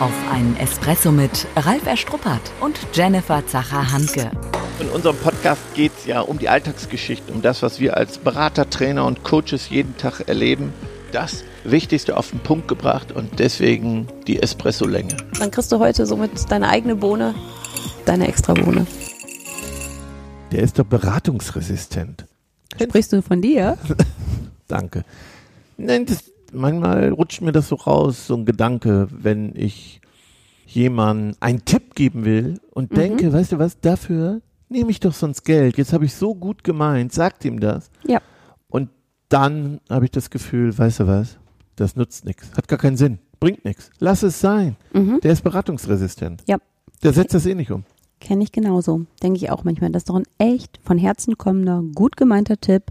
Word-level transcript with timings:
Auf 0.00 0.12
einen 0.32 0.56
Espresso 0.56 1.12
mit 1.12 1.46
Ralf 1.54 1.86
Erstruppert 1.86 2.40
und 2.60 2.76
Jennifer 2.92 3.46
Zacher-Hanke. 3.46 4.28
In 4.80 4.88
unserem 4.88 5.16
Podcast 5.16 5.62
geht 5.74 5.92
es 5.96 6.06
ja 6.06 6.20
um 6.20 6.40
die 6.40 6.48
Alltagsgeschichten, 6.48 7.32
um 7.32 7.42
das, 7.42 7.62
was 7.62 7.78
wir 7.78 7.96
als 7.96 8.18
Berater, 8.18 8.68
Trainer 8.68 9.06
und 9.06 9.22
Coaches 9.22 9.70
jeden 9.70 9.96
Tag 9.96 10.28
erleben. 10.28 10.72
Das 11.12 11.44
Wichtigste 11.62 12.16
auf 12.16 12.30
den 12.30 12.40
Punkt 12.40 12.66
gebracht 12.66 13.12
und 13.12 13.38
deswegen 13.38 14.08
die 14.26 14.42
Espresso-Länge. 14.42 15.16
Dann 15.38 15.52
kriegst 15.52 15.70
du 15.70 15.78
heute 15.78 16.06
somit 16.06 16.50
deine 16.50 16.70
eigene 16.70 16.96
Bohne, 16.96 17.36
deine 18.04 18.26
extra 18.26 18.54
Bohne. 18.54 18.88
Der 20.50 20.64
ist 20.64 20.76
doch 20.76 20.86
beratungsresistent. 20.86 22.26
Sprichst 22.82 23.12
du 23.12 23.22
von 23.22 23.40
dir? 23.40 23.78
Danke. 24.66 25.04
Nein, 25.76 26.04
das, 26.06 26.33
manchmal 26.54 27.10
rutscht 27.10 27.42
mir 27.42 27.52
das 27.52 27.68
so 27.68 27.76
raus, 27.76 28.26
so 28.26 28.34
ein 28.36 28.44
Gedanke, 28.44 29.08
wenn 29.10 29.54
ich 29.56 30.00
jemandem 30.66 31.36
einen 31.40 31.64
Tipp 31.64 31.94
geben 31.94 32.24
will 32.24 32.60
und 32.70 32.90
Mhm. 32.92 32.94
denke, 32.96 33.32
weißt 33.32 33.52
du 33.52 33.58
was, 33.58 33.80
dafür 33.80 34.40
nehme 34.68 34.90
ich 34.90 35.00
doch 35.00 35.12
sonst 35.12 35.44
Geld. 35.44 35.76
Jetzt 35.76 35.92
habe 35.92 36.04
ich 36.04 36.14
so 36.14 36.34
gut 36.34 36.64
gemeint, 36.64 37.12
sagt 37.12 37.44
ihm 37.44 37.60
das. 37.60 37.90
Ja. 38.06 38.20
Und 38.68 38.90
dann 39.28 39.80
habe 39.90 40.06
ich 40.06 40.10
das 40.10 40.30
Gefühl, 40.30 40.76
weißt 40.76 41.00
du 41.00 41.06
was, 41.06 41.38
das 41.76 41.96
nutzt 41.96 42.24
nichts, 42.24 42.50
hat 42.56 42.66
gar 42.68 42.78
keinen 42.78 42.96
Sinn, 42.96 43.18
bringt 43.40 43.64
nichts. 43.64 43.90
Lass 43.98 44.22
es 44.22 44.40
sein. 44.40 44.76
Mhm. 44.92 45.20
Der 45.22 45.32
ist 45.32 45.42
beratungsresistent. 45.44 46.42
Ja. 46.48 46.56
Der 47.02 47.12
setzt 47.12 47.34
das 47.34 47.46
eh 47.46 47.54
nicht 47.54 47.70
um. 47.70 47.84
Kenne 48.20 48.42
ich 48.44 48.52
genauso. 48.52 49.04
Denke 49.22 49.36
ich 49.36 49.50
auch 49.50 49.64
manchmal. 49.64 49.90
Das 49.90 50.00
ist 50.04 50.08
doch 50.08 50.14
ein 50.16 50.24
echt 50.38 50.78
von 50.82 50.96
Herzen 50.96 51.36
kommender, 51.36 51.82
gut 51.94 52.16
gemeinter 52.16 52.58
Tipp. 52.58 52.84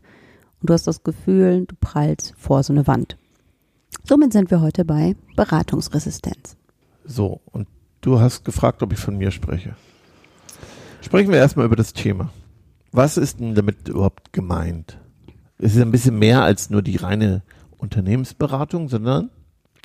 Und 0.62 0.70
du 0.70 0.74
hast 0.74 0.86
das 0.86 1.02
Gefühl, 1.04 1.66
du 1.66 1.76
prallst 1.82 2.34
vor 2.38 2.62
so 2.62 2.72
eine 2.72 2.86
Wand. 2.86 3.18
Somit 4.04 4.34
sind 4.34 4.52
wir 4.52 4.62
heute 4.62 4.86
bei 4.86 5.16
Beratungsresistenz. 5.36 6.58
So, 7.06 7.42
und 7.52 7.68
du 8.02 8.20
hast 8.20 8.44
gefragt, 8.46 8.82
ob 8.84 8.92
ich 8.94 9.00
von 9.00 9.18
mir 9.18 9.32
spreche. 9.32 9.76
Sprechen 11.02 11.32
wir 11.32 11.38
erstmal 11.38 11.66
über 11.66 11.76
das 11.76 11.94
Thema. 11.94 12.30
Was 12.92 13.18
ist 13.18 13.40
denn 13.40 13.56
damit 13.56 13.88
überhaupt 13.90 14.34
gemeint? 14.34 14.98
Es 15.58 15.76
ist 15.76 15.82
ein 15.82 15.92
bisschen 15.92 16.20
mehr 16.20 16.44
als 16.44 16.70
nur 16.70 16.82
die 16.82 16.96
reine 16.98 17.44
Unternehmensberatung, 17.78 18.90
sondern 18.90 19.30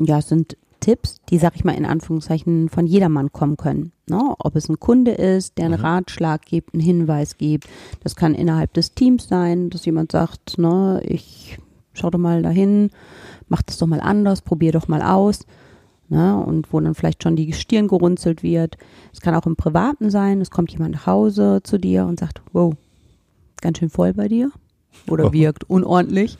Ja, 0.00 0.18
es 0.18 0.28
sind 0.28 0.56
Tipps, 0.80 1.16
die, 1.28 1.38
sag 1.38 1.56
ich 1.56 1.64
mal, 1.64 1.72
in 1.74 1.84
Anführungszeichen 1.86 2.68
von 2.68 2.86
jedermann 2.86 3.32
kommen 3.32 3.56
können. 3.56 3.90
Ne? 4.08 4.20
Ob 4.38 4.54
es 4.54 4.68
ein 4.68 4.78
Kunde 4.78 5.10
ist, 5.12 5.58
der 5.58 5.66
einen 5.66 5.80
Mhm. 5.80 5.84
Ratschlag 5.86 6.42
gibt, 6.44 6.72
einen 6.74 6.82
Hinweis 6.82 7.36
gibt. 7.36 7.68
Das 8.04 8.14
kann 8.14 8.34
innerhalb 8.34 8.72
des 8.74 8.94
Teams 8.94 9.26
sein, 9.28 9.70
dass 9.70 9.84
jemand 9.84 10.12
sagt, 10.12 10.56
ne, 10.58 11.00
ich 11.04 11.58
schau 11.94 12.10
doch 12.10 12.18
mal 12.18 12.42
dahin, 12.42 12.90
mach 13.48 13.62
das 13.62 13.78
doch 13.78 13.86
mal 13.86 14.00
anders, 14.00 14.42
probier 14.42 14.72
doch 14.72 14.88
mal 14.88 15.02
aus. 15.02 15.46
Ne? 16.08 16.36
Und 16.36 16.72
wo 16.72 16.80
dann 16.80 16.94
vielleicht 16.94 17.22
schon 17.22 17.36
die 17.36 17.52
Stirn 17.52 17.88
gerunzelt 17.88 18.42
wird. 18.42 18.78
Es 19.12 19.20
kann 19.20 19.34
auch 19.34 19.46
im 19.46 19.56
Privaten 19.56 20.10
sein, 20.10 20.40
es 20.40 20.50
kommt 20.50 20.72
jemand 20.72 20.94
nach 20.94 21.06
Hause 21.06 21.60
zu 21.62 21.78
dir 21.78 22.06
und 22.06 22.18
sagt, 22.18 22.40
wow, 22.52 22.74
ganz 23.60 23.78
schön 23.78 23.90
voll 23.90 24.14
bei 24.14 24.28
dir 24.28 24.50
oder 25.06 25.32
wirkt 25.32 25.68
unordentlich. 25.68 26.38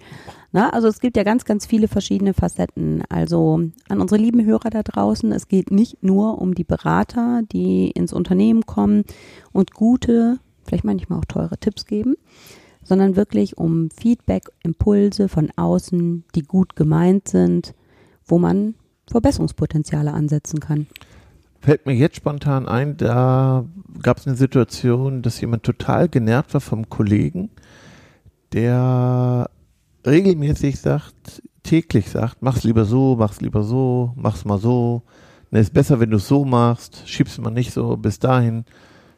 Na, 0.51 0.71
also 0.71 0.89
es 0.89 1.01
gibt 1.01 1.17
ja 1.19 1.25
ganz, 1.25 1.45
ganz 1.45 1.67
viele 1.67 1.89
verschiedene 1.89 2.33
Facetten. 2.33 3.03
Also 3.11 3.61
an 3.89 4.01
unsere 4.01 4.21
lieben 4.21 4.45
Hörer 4.45 4.71
da 4.71 4.83
draußen, 4.83 5.31
es 5.33 5.49
geht 5.49 5.71
nicht 5.71 6.03
nur 6.03 6.41
um 6.41 6.55
die 6.55 6.65
Berater, 6.65 7.43
die 7.53 7.91
ins 7.91 8.15
Unternehmen 8.15 8.65
kommen 8.65 9.05
und 9.53 9.75
gute, 9.75 10.39
vielleicht 10.65 10.85
manchmal 10.85 11.19
auch 11.19 11.27
teure 11.27 11.59
Tipps 11.59 11.85
geben, 11.85 12.15
sondern 12.89 13.17
wirklich 13.17 13.59
um 13.59 13.91
Feedback, 13.91 14.45
Impulse 14.63 15.29
von 15.29 15.51
außen, 15.55 16.25
die 16.35 16.43
gut 16.43 16.75
gemeint 16.75 17.29
sind, 17.29 17.75
wo 18.25 18.39
man 18.39 18.75
Verbesserungspotenziale 19.11 20.13
ansetzen 20.13 20.59
kann. 20.59 20.87
fällt 21.61 21.87
mir 21.87 21.95
jetzt 21.95 22.17
spontan 22.17 22.67
ein, 22.67 22.97
da 22.97 23.67
gab 24.03 24.19
es 24.19 24.27
eine 24.27 24.37
Situation, 24.37 25.23
dass 25.23 25.41
jemand 25.41 25.65
total 25.65 26.09
genervt 26.09 26.55
war 26.55 26.61
vom 26.61 26.89
Kollegen, 26.89 27.51
der 28.53 29.51
regelmäßig 30.07 30.81
sagt, 30.81 31.43
täglich 31.63 32.09
sagt, 32.09 32.39
mach's 32.41 32.65
lieber 32.65 32.87
so, 32.87 33.17
mach's 33.19 33.43
lieber 33.43 33.63
so, 33.63 34.13
mach's 34.17 34.47
mal 34.47 34.59
so. 34.59 35.03
Ne, 35.51 35.61
ist 35.61 35.75
besser, 35.75 36.01
wenn 36.01 36.11
du 36.11 36.17
es 36.17 36.29
so 36.29 36.45
machst, 36.45 37.03
schieb's 37.07 37.39
mal 37.39 37.51
nicht 37.51 37.73
so 37.73 37.97
bis 37.97 38.19
dahin, 38.19 38.65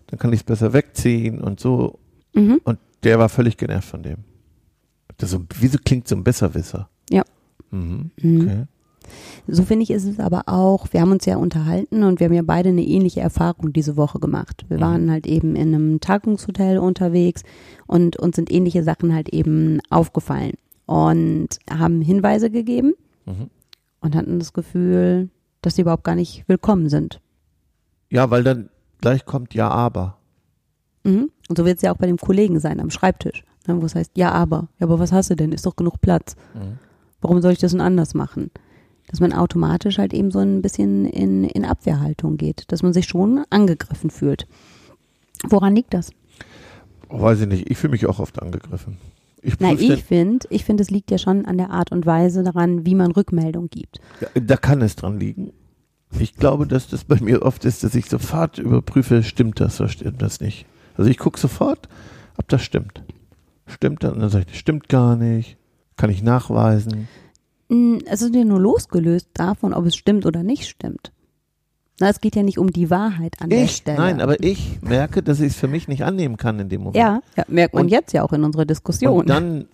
dann 0.09 0.19
kann 0.19 0.33
ich 0.33 0.41
es 0.41 0.45
besser 0.45 0.73
wegziehen 0.73 1.41
und 1.41 1.61
so. 1.61 1.99
Mhm. 2.35 2.61
Und 2.65 2.79
der 3.05 3.19
war 3.19 3.29
völlig 3.29 3.57
genervt 3.57 3.89
von 3.89 4.03
dem. 4.03 4.19
Das 5.19 5.31
so, 5.31 5.45
wieso 5.59 5.79
klingt 5.85 6.09
so 6.09 6.17
ein 6.17 6.25
Besserwisser? 6.25 6.89
Ja. 7.11 7.23
Mhm. 7.71 8.11
Mhm. 8.21 8.41
Okay. 8.43 8.65
So 9.49 9.65
finde 9.65 9.83
ich 9.83 9.91
ist 9.91 10.05
es 10.05 10.21
aber 10.21 10.43
auch, 10.47 10.87
wir 10.93 11.01
haben 11.01 11.11
uns 11.11 11.25
ja 11.27 11.37
unterhalten 11.37 12.05
und 12.05 12.21
wir 12.21 12.27
haben 12.27 12.35
ja 12.35 12.43
beide 12.43 12.69
eine 12.69 12.85
ähnliche 12.85 13.21
Erfahrung 13.21 13.73
diese 13.73 13.97
Woche 13.97 14.21
gemacht. 14.21 14.65
Wir 14.69 14.77
Mhm. 14.77 14.81
waren 14.83 15.11
halt 15.11 15.27
eben 15.27 15.57
in 15.57 15.75
einem 15.75 16.01
Tagungshotel 16.01 16.79
unterwegs 16.79 17.43
und 17.87 18.17
uns 18.17 18.37
sind 18.37 18.53
ähnliche 18.53 18.85
Sachen 18.85 19.13
halt 19.15 19.31
eben 19.31 19.81
aufgefallen 19.91 20.53
und 20.87 21.49
haben 21.69 22.01
Hinweise 22.03 22.51
gegeben 22.51 22.95
Mhm. 23.27 23.51
und 24.01 24.15
hatten 24.15 24.39
das 24.39 24.53
Gefühl, 24.53 25.29
dass 25.63 25.75
sie 25.75 25.83
überhaupt 25.83 26.05
gar 26.05 26.15
nicht 26.15 26.45
willkommen 26.47 26.89
sind. 26.89 27.21
Ja, 28.11 28.31
weil 28.31 28.45
dann 28.45 28.71
gleich 29.01 29.25
kommt 29.25 29.55
ja, 29.55 29.69
aber. 29.69 30.19
Mhm. 31.05 31.31
Und 31.49 31.59
so 31.59 31.65
wird 31.65 31.77
es 31.77 31.83
ja 31.83 31.93
auch 31.93 31.97
bei 31.97 32.07
dem 32.07 32.19
Kollegen 32.19 32.61
sein 32.61 32.81
am 32.81 32.91
Schreibtisch, 32.91 33.45
ne, 33.67 33.81
wo 33.81 33.87
es 33.87 33.95
heißt, 33.95 34.13
ja 34.17 34.33
aber, 34.33 34.69
ja 34.79 34.87
aber 34.87 34.99
was 34.99 35.13
hast 35.13 35.31
du 35.31 35.37
denn, 35.37 35.53
ist 35.53 35.67
doch 35.67 35.77
genug 35.77 36.01
Platz. 36.01 36.37
Mhm. 36.55 36.79
Warum 37.21 37.43
soll 37.43 37.53
ich 37.53 37.59
das 37.59 37.73
denn 37.73 37.81
anders 37.81 38.15
machen? 38.15 38.51
Dass 39.09 39.21
man 39.21 39.33
automatisch 39.33 39.99
halt 39.99 40.15
eben 40.15 40.31
so 40.31 40.39
ein 40.39 40.63
bisschen 40.63 41.05
in, 41.05 41.45
in 41.45 41.65
Abwehrhaltung 41.65 42.37
geht, 42.37 42.65
dass 42.69 42.83
man 42.83 42.93
sich 42.93 43.07
schon 43.07 43.45
angegriffen 43.51 44.11
fühlt. 44.11 44.47
Woran 45.49 45.75
liegt 45.75 45.95
das? 45.95 46.11
Weiß 47.09 47.41
ich 47.41 47.49
nicht. 47.49 47.71
Ich 47.71 47.79
fühle 47.79 47.93
mich 47.93 48.07
auch 48.07 48.21
oft 48.21 48.41
angegriffen. 48.41 48.99
Ich 49.43 49.55
Na, 49.59 49.73
ich 49.73 50.05
finde, 50.05 50.47
ich 50.51 50.65
finde, 50.65 50.83
es 50.83 50.91
liegt 50.91 51.11
ja 51.11 51.19
schon 51.19 51.47
an 51.47 51.57
der 51.57 51.71
Art 51.71 51.93
und 51.93 52.07
Weise 52.07 52.43
daran, 52.43 52.85
wie 52.85 52.95
man 52.95 53.11
Rückmeldung 53.11 53.69
gibt. 53.71 53.99
den, 54.21 54.29
da 54.41 54.57
kann 54.57 54.83
es 54.83 54.97
dran 54.97 55.19
liegen. 55.19 55.53
Ich 56.19 56.35
glaube, 56.35 56.67
dass 56.67 56.89
das 56.89 57.05
bei 57.05 57.19
mir 57.21 57.43
oft 57.43 57.65
ist, 57.65 57.83
dass 57.85 57.95
ich 57.95 58.07
sofort 58.07 58.59
überprüfe, 58.59 59.23
stimmt 59.23 59.61
das 59.61 59.81
oder 59.81 59.89
stimmt 59.89 60.21
das 60.21 60.41
nicht. 60.41 60.67
Also 60.97 61.11
ich 61.11 61.19
gucke 61.19 61.39
sofort, 61.39 61.89
ob 62.37 62.49
das 62.49 62.63
stimmt. 62.63 63.03
Stimmt 63.67 64.03
das? 64.03 64.13
Und 64.13 64.21
dann 64.21 64.31
sage 64.31 64.45
ich, 64.47 64.51
das 64.53 64.57
stimmt 64.59 64.89
gar 64.89 65.17
nicht. 65.17 65.57
Kann 65.97 66.11
ich 66.11 66.23
nachweisen. 66.23 67.09
Mm, 67.69 67.99
Es 68.07 68.23
ist 68.23 68.35
ja 68.35 68.45
nur 68.45 68.61
losgelöst 68.61 69.29
davon, 69.35 69.73
ob 69.75 69.87
es 69.87 69.97
stimmt 69.97 70.27
oder 70.27 70.43
nicht 70.43 70.67
stimmt. 70.69 71.13
Na, 72.01 72.09
es 72.09 72.21
geht 72.21 72.35
ja 72.35 72.43
nicht 72.43 72.59
um 72.59 72.73
die 72.73 72.89
Wahrheit 72.91 73.37
an 73.43 73.51
der 73.51 73.65
Ich? 73.65 73.77
Stelle. 73.77 73.99
Nein, 73.99 74.21
aber 74.23 74.43
ich 74.43 74.81
merke, 74.81 75.23
dass 75.23 75.39
ich 75.41 75.49
es 75.49 75.57
für 75.57 75.69
mich 75.69 75.87
nicht 75.87 76.03
annehmen 76.03 76.39
kann 76.39 76.59
in 76.59 76.69
dem 76.71 76.81
Moment. 76.81 76.97
ja, 76.97 77.21
ja, 77.37 77.45
merkt 77.49 77.75
man 77.75 77.85
Und- 77.85 77.89
jetzt 77.91 78.13
ja 78.15 78.23
auch 78.23 78.33
in 78.33 78.43
unserer 78.43 78.65
Diskussion. 78.65 79.21
Und 79.21 79.29
dann, 79.29 79.67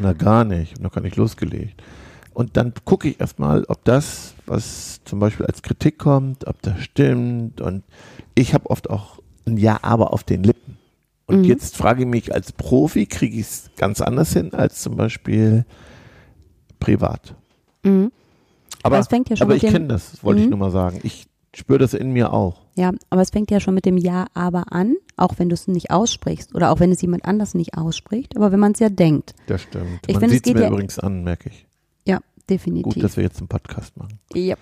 na 0.00 0.14
gar 0.14 0.44
nicht, 0.44 0.80
noch 0.80 0.92
gar 0.92 1.02
nicht 1.02 1.16
losgelegt. 1.16 1.82
Und 2.32 2.56
dann 2.56 2.72
gucke 2.86 3.08
ich 3.10 3.20
erstmal, 3.20 3.64
ob 3.68 3.84
das, 3.84 4.34
was 4.46 5.00
zum 5.04 5.18
Beispiel 5.20 5.44
als 5.46 5.62
Kritik 5.62 5.98
kommt, 5.98 6.46
ob 6.48 6.60
das 6.62 6.80
stimmt. 6.80 7.60
Und 7.60 7.84
ich 8.34 8.54
habe 8.54 8.70
oft 8.70 8.88
auch 8.90 9.20
ein 9.46 9.56
Ja, 9.56 9.78
aber 9.82 10.12
auf 10.12 10.24
den 10.24 10.42
Lippen. 10.42 10.78
Und 11.26 11.38
Mhm. 11.38 11.44
jetzt 11.44 11.76
frage 11.76 12.02
ich 12.02 12.08
mich 12.08 12.34
als 12.34 12.52
Profi, 12.52 13.06
kriege 13.06 13.36
ich 13.36 13.42
es 13.46 13.70
ganz 13.76 14.00
anders 14.00 14.32
hin 14.32 14.52
als 14.54 14.82
zum 14.82 14.96
Beispiel 14.96 15.64
privat. 16.80 17.34
mhm. 17.82 18.10
Aber, 18.82 18.96
Aber 18.96 19.00
es 19.02 19.08
fängt 19.08 19.30
ja 19.30 19.36
schon 19.36 19.46
aber 19.46 19.54
mit 19.54 19.62
ich 19.62 19.70
kenne 19.70 19.86
das, 19.86 20.22
wollte 20.22 20.40
ich 20.40 20.46
Mhm. 20.46 20.50
nur 20.50 20.58
mal 20.58 20.70
sagen. 20.70 21.00
Ich 21.04 21.24
spüre 21.56 21.78
das 21.78 21.94
in 21.94 22.10
mir 22.12 22.34
auch. 22.34 22.60
Ja, 22.74 22.92
aber 23.08 23.22
es 23.22 23.30
fängt 23.30 23.50
ja 23.50 23.58
schon 23.60 23.72
mit 23.72 23.86
dem 23.86 23.96
Ja, 23.96 24.26
aber 24.34 24.72
an, 24.74 24.94
auch 25.16 25.38
wenn 25.38 25.48
du 25.48 25.54
es 25.54 25.68
nicht 25.68 25.90
aussprichst 25.90 26.54
oder 26.54 26.70
auch 26.70 26.80
wenn 26.80 26.92
es 26.92 27.00
jemand 27.00 27.24
anders 27.24 27.54
nicht 27.54 27.78
ausspricht, 27.78 28.36
aber 28.36 28.52
wenn 28.52 28.60
man 28.60 28.72
es 28.72 28.80
ja 28.80 28.90
denkt. 28.90 29.32
Das 29.46 29.62
stimmt. 29.62 30.00
Ich 30.06 30.12
Man 30.14 30.20
finde, 30.20 30.36
es 30.36 30.42
sieht 30.42 30.48
es 30.48 30.52
mir 30.54 30.62
ja- 30.62 30.68
übrigens 30.68 30.98
an, 30.98 31.24
merke 31.24 31.48
ich. 31.48 31.66
Ja, 32.50 32.56
Gut, 32.56 32.60
definitiv. 32.60 33.02
dass 33.02 33.16
wir 33.16 33.24
jetzt 33.24 33.38
einen 33.38 33.48
Podcast 33.48 33.96
machen. 33.96 34.18
ja. 34.34 34.56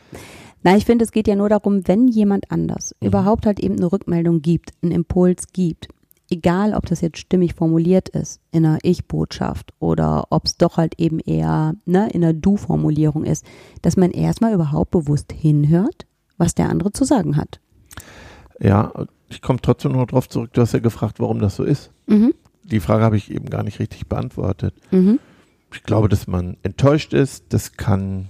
Nein, 0.65 0.77
ich 0.79 0.85
finde, 0.85 1.05
es 1.05 1.11
geht 1.11 1.27
ja 1.27 1.35
nur 1.35 1.49
darum, 1.49 1.89
wenn 1.89 2.07
jemand 2.07 2.49
anders 2.53 2.95
Mhm. 3.01 3.09
überhaupt 3.09 3.47
halt 3.47 3.59
eben 3.59 3.75
eine 3.77 3.91
Rückmeldung 3.91 4.43
gibt, 4.43 4.71
einen 4.81 4.93
Impuls 4.93 5.49
gibt, 5.53 5.89
egal 6.31 6.73
ob 6.75 6.87
das 6.87 7.01
jetzt 7.01 7.19
stimmig 7.19 7.55
formuliert 7.55 8.09
ist 8.11 8.41
in 8.53 8.65
einer 8.65 8.79
Ich-Botschaft 8.85 9.73
oder 9.81 10.29
ob 10.31 10.45
es 10.47 10.57
doch 10.59 10.77
halt 10.77 11.01
eben 11.01 11.19
eher 11.19 11.75
ne, 11.85 12.09
in 12.13 12.23
einer 12.23 12.33
Du-Formulierung 12.33 13.25
ist, 13.25 13.45
dass 13.83 13.97
man 13.97 14.13
erstmal 14.13 14.55
überhaupt 14.55 14.93
bewusst 14.93 15.33
hinhört, 15.33 16.07
was 16.39 16.55
der 16.55 16.69
andere 16.71 16.93
zu 16.93 17.03
sagen 17.05 17.37
hat. 17.37 17.59
Ja, 18.61 18.93
ich 19.29 19.43
komme 19.43 19.59
trotzdem 19.61 19.91
noch 19.93 20.07
drauf 20.07 20.29
zurück. 20.29 20.51
Du 20.53 20.61
hast 20.61 20.73
ja 20.75 20.79
gefragt, 20.79 21.19
warum 21.19 21.41
das 21.41 21.57
so 21.57 21.65
ist. 21.65 21.91
Mhm. 22.07 22.33
Die 22.63 22.79
Frage 22.79 23.03
habe 23.03 23.17
ich 23.17 23.33
eben 23.33 23.51
gar 23.51 23.65
nicht 23.65 23.81
richtig 23.81 24.07
beantwortet. 24.07 24.75
Mhm. 24.93 25.19
Ich 25.75 25.83
glaube, 25.83 26.09
dass 26.09 26.27
man 26.27 26.57
enttäuscht 26.63 27.13
ist. 27.15 27.45
Das 27.51 27.73
kann, 27.77 28.29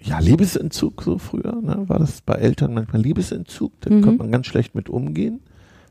ja, 0.00 0.18
Liebesentzug 0.18 1.02
so 1.02 1.18
früher, 1.18 1.54
ne? 1.60 1.84
war 1.86 1.98
das 1.98 2.20
bei 2.20 2.34
Eltern 2.34 2.74
manchmal 2.74 3.02
Liebesentzug. 3.02 3.72
Da 3.80 3.90
Mhm. 3.92 4.02
konnte 4.02 4.18
man 4.18 4.32
ganz 4.32 4.46
schlecht 4.46 4.74
mit 4.74 4.88
umgehen. 4.88 5.40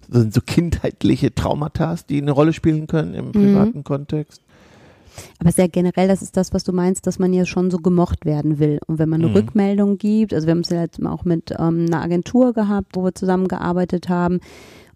Das 0.09 0.21
sind 0.21 0.33
so 0.33 0.41
kindheitliche 0.41 1.33
Traumata, 1.33 1.95
die 2.09 2.21
eine 2.21 2.31
Rolle 2.31 2.53
spielen 2.53 2.87
können 2.87 3.13
im 3.13 3.31
privaten 3.31 3.83
Kontext. 3.83 4.41
Aber 5.39 5.51
sehr 5.51 5.69
generell, 5.69 6.07
das 6.07 6.21
ist 6.23 6.35
das, 6.37 6.53
was 6.53 6.63
du 6.63 6.73
meinst, 6.73 7.05
dass 7.05 7.19
man 7.19 7.33
ja 7.33 7.45
schon 7.45 7.69
so 7.69 7.77
gemocht 7.77 8.25
werden 8.25 8.57
will. 8.59 8.79
Und 8.87 8.97
wenn 8.97 9.09
man 9.09 9.21
eine 9.21 9.29
Mhm. 9.29 9.35
Rückmeldung 9.35 9.97
gibt, 9.99 10.33
also 10.33 10.47
wir 10.47 10.51
haben 10.51 10.61
es 10.61 10.69
ja 10.69 10.81
jetzt 10.81 11.03
auch 11.05 11.23
mit 11.23 11.51
ähm, 11.51 11.85
einer 11.87 12.01
Agentur 12.01 12.53
gehabt, 12.53 12.95
wo 12.95 13.03
wir 13.03 13.13
zusammengearbeitet 13.15 14.09
haben 14.09 14.39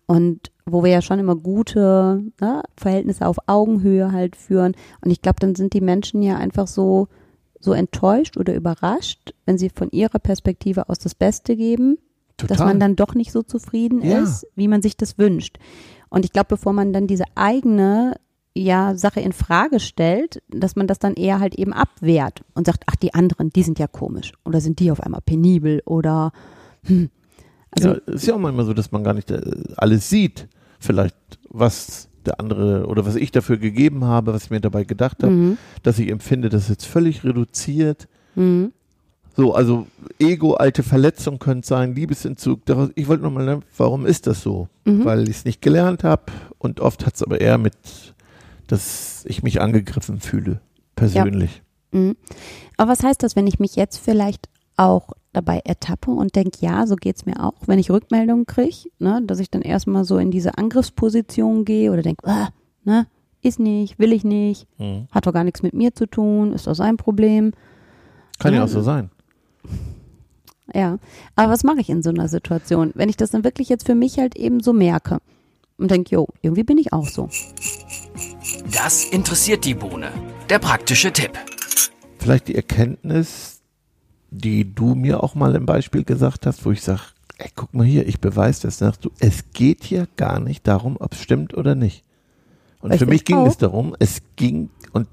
und 0.08 0.52
wo 0.66 0.84
wir 0.84 0.92
ja 0.92 1.02
schon 1.02 1.20
immer 1.20 1.36
gute 1.36 2.24
ne, 2.42 2.64
Verhältnisse 2.76 3.28
auf 3.28 3.38
Augenhöhe 3.46 4.12
halt 4.12 4.36
führen. 4.36 4.74
Und 5.02 5.12
ich 5.12 5.22
glaube, 5.22 5.40
dann 5.40 5.56
sind 5.56 5.74
die 5.74 5.82
Menschen 5.82 6.22
ja 6.24 6.38
einfach 6.38 6.68
so, 6.68 7.08
so 7.60 7.74
enttäuscht 7.74 8.38
oder 8.38 8.56
überrascht, 8.56 9.34
wenn 9.46 9.58
sie 9.58 9.70
von 9.70 9.92
ihrer 9.92 10.20
Perspektive 10.20 10.90
aus 10.90 10.98
das 11.00 11.14
Beste 11.14 11.56
geben, 11.56 11.98
dass 12.38 12.60
man 12.60 12.80
dann 12.80 12.96
doch 12.96 13.16
nicht 13.16 13.32
so 13.32 13.44
zufrieden 13.44 14.02
Ja. 14.02 14.20
ist, 14.20 14.46
wie 14.56 14.68
man 14.68 14.82
sich 14.82 14.96
das 14.96 15.18
wünscht. 15.18 15.58
Und 16.10 16.24
ich 16.24 16.32
glaube, 16.32 16.48
bevor 16.50 16.74
man 16.74 16.94
dann 16.94 17.08
diese 17.08 17.26
eigene 17.36 18.16
ja, 18.54 18.96
Sache 18.96 19.20
in 19.20 19.34
Frage 19.34 19.80
stellt, 19.80 20.42
dass 20.50 20.76
man 20.76 20.88
das 20.88 21.00
dann 21.00 21.14
eher 21.14 21.40
halt 21.40 21.56
eben 21.56 21.74
abwehrt 21.74 22.44
und 22.56 22.66
sagt, 22.66 22.84
ach, 22.88 22.96
die 22.96 23.14
anderen, 23.14 23.50
die 23.50 23.64
sind 23.64 23.78
ja 23.80 23.88
komisch 23.88 24.34
oder 24.46 24.62
sind 24.62 24.80
die 24.80 24.92
auf 24.92 25.02
einmal 25.02 25.22
penibel 25.22 25.82
oder 25.86 26.32
hm. 26.84 27.10
Also, 27.72 27.90
ja, 27.90 27.96
ist 28.08 28.28
ja 28.28 28.36
auch 28.36 28.40
manchmal 28.40 28.66
so, 28.66 28.74
dass 28.74 28.92
man 28.92 29.04
gar 29.04 29.14
nicht 29.14 29.32
äh, 29.32 29.42
alles 29.78 30.10
sieht. 30.10 30.48
Vielleicht, 30.80 31.16
was 31.50 32.10
der 32.26 32.40
andere 32.40 32.86
oder 32.88 33.06
was 33.06 33.16
ich 33.16 33.32
dafür 33.32 33.58
gegeben 33.58 34.04
habe, 34.04 34.34
was 34.34 34.46
ich 34.46 34.50
mir 34.52 34.62
dabei 34.62 34.84
gedacht 34.84 35.24
habe, 35.24 35.34
mhm. 35.34 35.58
dass 35.84 35.98
ich 35.98 36.10
empfinde, 36.10 36.50
das 36.50 36.64
ist 36.64 36.70
jetzt 36.70 36.86
völlig 36.86 37.24
reduziert. 37.24 38.08
Mhm. 38.36 38.74
So, 39.36 39.54
also 39.54 39.88
Ego, 40.20 40.56
alte 40.56 40.84
Verletzung 40.84 41.38
könnte 41.40 41.68
sein, 41.68 41.94
Liebesentzug. 41.94 42.62
Ich 42.96 43.08
wollte 43.08 43.24
nochmal 43.24 43.46
lernen, 43.46 43.64
warum 43.78 44.06
ist 44.06 44.28
das 44.28 44.42
so? 44.42 44.68
Mhm. 44.86 45.06
Weil 45.06 45.24
ich 45.24 45.38
es 45.38 45.46
nicht 45.46 45.62
gelernt 45.62 46.04
habe 46.04 46.24
und 46.58 46.80
oft 46.80 47.06
hat 47.06 47.16
es 47.16 47.24
aber 47.24 47.40
eher 47.40 47.58
mit, 47.58 47.76
dass 48.68 49.24
ich 49.26 49.44
mich 49.44 49.62
angegriffen 49.62 50.20
fühle, 50.20 50.60
persönlich. 50.96 51.62
Mhm. 51.92 52.16
Aber 52.78 52.92
was 52.92 53.04
heißt 53.04 53.22
das, 53.22 53.36
wenn 53.36 53.48
ich 53.48 53.60
mich 53.60 53.76
jetzt 53.76 53.98
vielleicht 53.98 54.50
auch 54.76 55.12
dabei 55.38 55.60
ertappe 55.64 56.10
und 56.12 56.36
denke, 56.36 56.58
ja, 56.62 56.88
so 56.88 56.96
geht's 56.96 57.26
mir 57.28 57.44
auch, 57.44 57.54
wenn 57.68 57.78
ich 57.80 57.92
Rückmeldungen 57.92 58.46
kriege, 58.48 58.90
ne, 59.00 59.22
dass 59.26 59.40
ich 59.40 59.52
dann 59.52 59.62
erstmal 59.62 60.04
so 60.04 60.18
in 60.18 60.32
diese 60.32 60.58
Angriffsposition 60.58 61.64
gehe 61.64 61.92
oder 61.92 62.02
denke, 62.02 62.28
ah, 62.28 62.50
ne, 62.84 63.06
ist 63.44 63.60
nicht, 63.60 64.00
will 64.00 64.12
ich 64.14 64.24
nicht, 64.24 64.68
Mhm. 64.80 65.08
hat 65.12 65.28
doch 65.28 65.34
gar 65.34 65.44
nichts 65.44 65.62
mit 65.62 65.74
mir 65.74 65.94
zu 65.94 66.08
tun, 66.08 66.54
ist 66.54 66.66
doch 66.68 66.74
sein 66.74 66.98
Problem. 66.98 67.52
Kann 68.40 68.54
ja 68.54 68.60
Ja, 68.60 68.66
auch 68.66 68.70
so 68.70 68.82
sein. 68.82 69.10
Ja, 70.74 70.98
aber 71.36 71.52
was 71.54 71.64
mache 71.64 71.80
ich 71.80 71.90
in 71.90 72.02
so 72.04 72.10
einer 72.10 72.28
Situation, 72.28 72.92
wenn 72.96 73.10
ich 73.10 73.16
das 73.18 73.30
dann 73.32 73.44
wirklich 73.44 73.70
jetzt 73.70 73.86
für 73.86 73.96
mich 73.96 74.18
halt 74.20 74.36
eben 74.36 74.60
so 74.60 74.74
merke 74.74 75.20
und 75.78 75.92
denke, 75.92 76.16
jo, 76.16 76.28
irgendwie 76.42 76.64
bin 76.64 76.78
ich 76.78 76.92
auch 76.94 77.08
so. 77.08 77.30
Das 78.74 79.06
interessiert 79.06 79.64
die 79.66 79.76
Bohne. 79.76 80.12
Der 80.50 80.60
praktische 80.60 81.12
Tipp. 81.14 81.32
Vielleicht 82.20 82.48
die 82.50 82.56
Erkenntnis, 82.56 83.57
die 84.32 84.74
du 84.74 84.96
mir 84.96 85.24
auch 85.24 85.36
mal 85.36 85.56
im 85.56 85.66
Beispiel 85.66 86.04
gesagt 86.04 86.46
hast, 86.46 86.66
wo 86.66 86.72
ich 86.72 86.82
sage, 86.82 87.02
ey, 87.38 87.50
guck 87.56 87.74
mal 87.74 87.86
hier, 87.86 88.08
ich 88.08 88.20
beweise 88.20 88.64
das. 88.64 88.78
Sagst 88.80 89.06
du, 89.06 89.12
es 89.20 89.52
geht 89.54 89.84
hier 89.84 90.08
gar 90.16 90.40
nicht 90.40 90.68
darum, 90.68 90.98
ob 91.00 91.14
es 91.14 91.22
stimmt 91.22 91.56
oder 91.56 91.76
nicht. 91.76 92.04
Und 92.82 92.94
Ich 92.94 93.00
für 93.00 93.06
mich 93.06 93.26
ging 93.26 93.38
auch. 93.38 93.48
es 93.48 93.58
darum, 93.58 93.96
es 94.00 94.22
ging, 94.36 94.70
und 94.94 95.08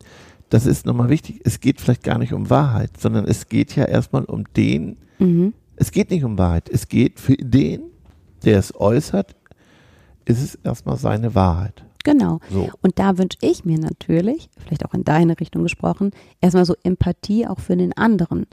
das 0.50 0.66
ist 0.66 0.84
nochmal 0.86 1.08
wichtig, 1.08 1.40
es 1.44 1.60
geht 1.60 1.80
vielleicht 1.80 2.02
gar 2.02 2.18
nicht 2.18 2.32
um 2.32 2.50
Wahrheit, 2.50 2.90
sondern 3.00 3.24
es 3.24 3.48
geht 3.48 3.74
ja 3.76 3.84
erstmal 3.84 4.24
um 4.24 4.44
den, 4.56 4.96
Mhm. 5.18 5.54
es 5.76 5.90
geht 5.90 6.10
nicht 6.10 6.24
um 6.24 6.36
Wahrheit, 6.38 6.68
es 6.68 6.88
geht 6.88 7.20
für 7.20 7.36
den, 7.36 7.82
der 8.44 8.58
es 8.58 8.74
äußert, 8.78 9.34
ist 10.26 10.42
es 10.42 10.54
erstmal 10.56 10.96
seine 10.98 11.34
Wahrheit. 11.34 11.84
Genau. 12.04 12.40
So. 12.50 12.68
Und 12.82 12.98
da 12.98 13.16
wünsche 13.16 13.38
ich 13.40 13.64
mir 13.64 13.78
natürlich, 13.78 14.50
vielleicht 14.58 14.84
auch 14.84 14.92
in 14.92 15.04
deine 15.04 15.40
Richtung 15.40 15.62
gesprochen, 15.62 16.10
erstmal 16.42 16.66
so 16.66 16.74
Empathie 16.82 17.46
auch 17.46 17.60
für 17.60 17.76
den 17.76 17.96
anderen. 17.96 18.46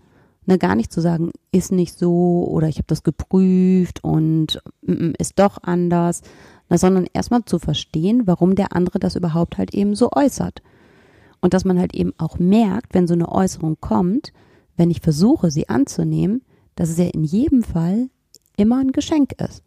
Ne, 0.47 0.57
gar 0.57 0.75
nicht 0.75 0.91
zu 0.91 1.01
sagen, 1.01 1.31
ist 1.51 1.71
nicht 1.71 1.97
so 1.99 2.47
oder 2.49 2.67
ich 2.67 2.77
habe 2.77 2.87
das 2.87 3.03
geprüft 3.03 4.03
und 4.03 4.59
mm, 4.81 4.91
mm, 4.91 5.13
ist 5.19 5.37
doch 5.37 5.59
anders, 5.61 6.21
na, 6.67 6.79
sondern 6.79 7.05
erstmal 7.13 7.45
zu 7.45 7.59
verstehen, 7.59 8.23
warum 8.25 8.55
der 8.55 8.75
andere 8.75 8.97
das 8.97 9.15
überhaupt 9.15 9.59
halt 9.59 9.75
eben 9.75 9.93
so 9.93 10.09
äußert. 10.11 10.63
Und 11.41 11.53
dass 11.53 11.65
man 11.65 11.77
halt 11.77 11.93
eben 11.93 12.13
auch 12.17 12.39
merkt, 12.39 12.95
wenn 12.95 13.07
so 13.07 13.13
eine 13.13 13.31
Äußerung 13.31 13.77
kommt, 13.81 14.33
wenn 14.77 14.89
ich 14.89 15.01
versuche, 15.01 15.51
sie 15.51 15.69
anzunehmen, 15.69 16.43
dass 16.75 16.89
es 16.89 16.97
ja 16.97 17.05
in 17.05 17.23
jedem 17.23 17.61
Fall 17.61 18.09
immer 18.57 18.79
ein 18.79 18.91
Geschenk 18.93 19.33
ist. 19.33 19.63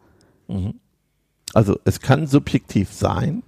Also 1.53 1.79
es 1.85 2.01
kann 2.01 2.27
subjektiv 2.27 2.91
sein 2.91 3.43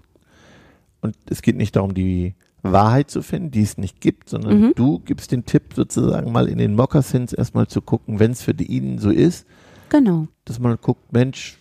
und 1.02 1.16
es 1.30 1.42
geht 1.42 1.58
nicht 1.58 1.76
darum, 1.76 1.94
die 1.94 2.36
Wahrheit 2.72 3.10
zu 3.12 3.22
finden, 3.22 3.52
die 3.52 3.62
es 3.62 3.78
nicht 3.78 4.02
gibt, 4.02 4.30
sondern 4.30 4.62
Mhm. 4.62 4.74
du 4.76 5.00
gibst 5.00 5.32
den 5.32 5.46
Tipp 5.46 5.74
sozusagen 5.76 6.32
mal 6.32 6.48
in 6.48 6.58
den 6.58 6.76
Moccasins 6.76 7.34
erstmal 7.34 7.68
zu 7.68 7.82
gucken, 7.82 8.20
wenn 8.20 8.32
es 8.32 8.42
für 8.42 8.52
ihn 8.54 9.00
so 9.00 9.10
ist, 9.10 9.46
Genau. 9.90 10.28
dass 10.46 10.60
man 10.60 10.78
guckt, 10.82 11.12
Mensch, 11.14 11.58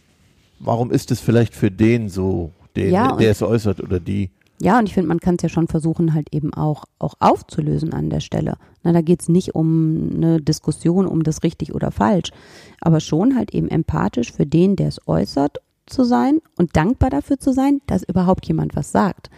warum 0.59 0.91
ist 0.91 1.11
es 1.11 1.21
vielleicht 1.21 1.55
für 1.55 1.71
den 1.71 2.09
so, 2.09 2.51
den, 2.77 2.93
Ja, 2.93 3.17
der 3.17 3.31
es 3.31 3.43
äußert 3.43 3.81
oder 3.81 4.01
die? 4.01 4.31
Ja, 4.59 4.79
und 4.79 4.87
ich 4.89 4.95
finde, 4.95 5.09
man 5.09 5.21
kann 5.21 5.35
es 5.37 5.43
ja 5.43 5.49
schon 5.51 5.69
versuchen, 5.69 6.15
halt 6.15 6.29
eben 6.33 6.55
auch, 6.55 6.85
auch 6.99 7.15
aufzulösen 7.21 7.93
an 7.93 8.09
der 8.09 8.21
Stelle. 8.21 8.57
Na, 8.83 8.93
da 8.93 9.03
geht 9.03 9.21
es 9.21 9.29
nicht 9.29 9.55
um 9.55 10.13
eine 10.15 10.41
Diskussion 10.41 11.07
um 11.07 11.23
das 11.25 11.43
richtig 11.43 11.75
oder 11.75 11.91
falsch, 11.91 12.31
aber 12.81 13.01
schon 13.01 13.37
halt 13.37 13.53
eben 13.55 13.69
empathisch 13.69 14.33
für 14.33 14.47
den, 14.47 14.75
der 14.77 14.89
es 14.89 15.07
äußert, 15.07 15.59
zu 15.85 16.05
sein 16.05 16.41
und 16.57 16.75
dankbar 16.75 17.11
dafür 17.11 17.39
zu 17.39 17.53
sein, 17.53 17.81
dass 17.87 18.03
überhaupt 18.03 18.47
jemand 18.49 18.75
was 18.75 18.91
sagt. 18.93 19.31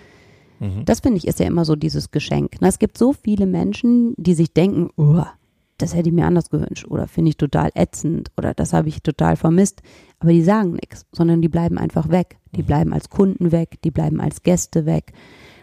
Mhm. 0.60 0.84
Das 0.84 1.00
finde 1.00 1.19
ich 1.19 1.26
ist 1.26 1.40
ja 1.40 1.46
immer 1.46 1.64
so 1.64 1.76
dieses 1.76 2.10
Geschenk. 2.10 2.56
Na, 2.60 2.69
es 2.69 2.78
gibt 2.78 2.99
so 2.99 3.12
viele 3.12 3.46
Menschen, 3.46 4.14
die 4.16 4.34
sich 4.34 4.52
denken, 4.52 4.90
oh, 4.96 5.25
das 5.78 5.94
hätte 5.94 6.08
ich 6.08 6.14
mir 6.14 6.26
anders 6.26 6.50
gewünscht 6.50 6.87
oder 6.88 7.06
finde 7.06 7.31
ich 7.31 7.37
total 7.37 7.70
ätzend 7.75 8.31
oder 8.37 8.52
das 8.52 8.72
habe 8.72 8.88
ich 8.88 9.02
total 9.02 9.37
vermisst. 9.37 9.81
Aber 10.19 10.32
die 10.32 10.43
sagen 10.43 10.72
nichts, 10.72 11.06
sondern 11.12 11.40
die 11.40 11.49
bleiben 11.49 11.78
einfach 11.78 12.08
weg. 12.08 12.38
Die 12.56 12.62
bleiben 12.62 12.93
als 12.93 13.08
Kunden 13.08 13.52
weg, 13.52 13.81
die 13.84 13.93
bleiben 13.93 14.20
als 14.20 14.43
Gäste 14.43 14.87
weg. 14.87 15.12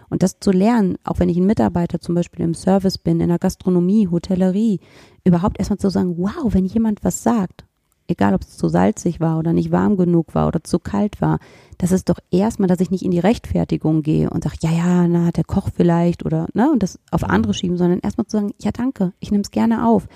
Und 0.09 0.23
das 0.23 0.39
zu 0.39 0.51
lernen, 0.51 0.97
auch 1.03 1.19
wenn 1.19 1.29
ich 1.29 1.37
ein 1.37 1.45
Mitarbeiter 1.45 1.99
zum 1.99 2.15
Beispiel 2.15 2.45
im 2.45 2.53
Service 2.53 2.97
bin, 2.97 3.19
in 3.19 3.29
der 3.29 3.39
Gastronomie, 3.39 4.07
Hotellerie, 4.07 4.79
überhaupt 5.25 5.59
erstmal 5.59 5.79
zu 5.79 5.89
sagen, 5.89 6.15
wow, 6.17 6.53
wenn 6.53 6.65
jemand 6.65 7.03
was 7.03 7.23
sagt, 7.23 7.65
egal 8.07 8.33
ob 8.33 8.41
es 8.41 8.55
zu 8.55 8.69
salzig 8.69 9.19
war 9.19 9.39
oder 9.39 9.51
nicht 9.51 9.71
warm 9.71 9.97
genug 9.97 10.35
war 10.35 10.47
oder 10.47 10.63
zu 10.63 10.79
kalt 10.79 11.21
war, 11.21 11.39
das 11.77 11.91
ist 11.91 12.09
doch 12.09 12.19
erstmal, 12.31 12.67
dass 12.67 12.79
ich 12.79 12.91
nicht 12.91 13.03
in 13.03 13.11
die 13.11 13.19
Rechtfertigung 13.19 14.01
gehe 14.01 14.29
und 14.29 14.43
sage, 14.43 14.57
ja, 14.61 14.71
ja, 14.71 15.07
na, 15.07 15.31
der 15.31 15.43
Koch 15.43 15.69
vielleicht 15.75 16.25
oder, 16.25 16.47
ne, 16.53 16.71
und 16.71 16.83
das 16.83 16.99
auf 17.11 17.23
andere 17.23 17.53
schieben, 17.53 17.77
sondern 17.77 17.99
erstmal 17.99 18.27
zu 18.27 18.37
sagen, 18.37 18.53
ja, 18.61 18.71
danke, 18.71 19.13
ich 19.19 19.31
nehme 19.31 19.43
es 19.43 19.51
gerne 19.51 19.87
auf. 19.87 20.07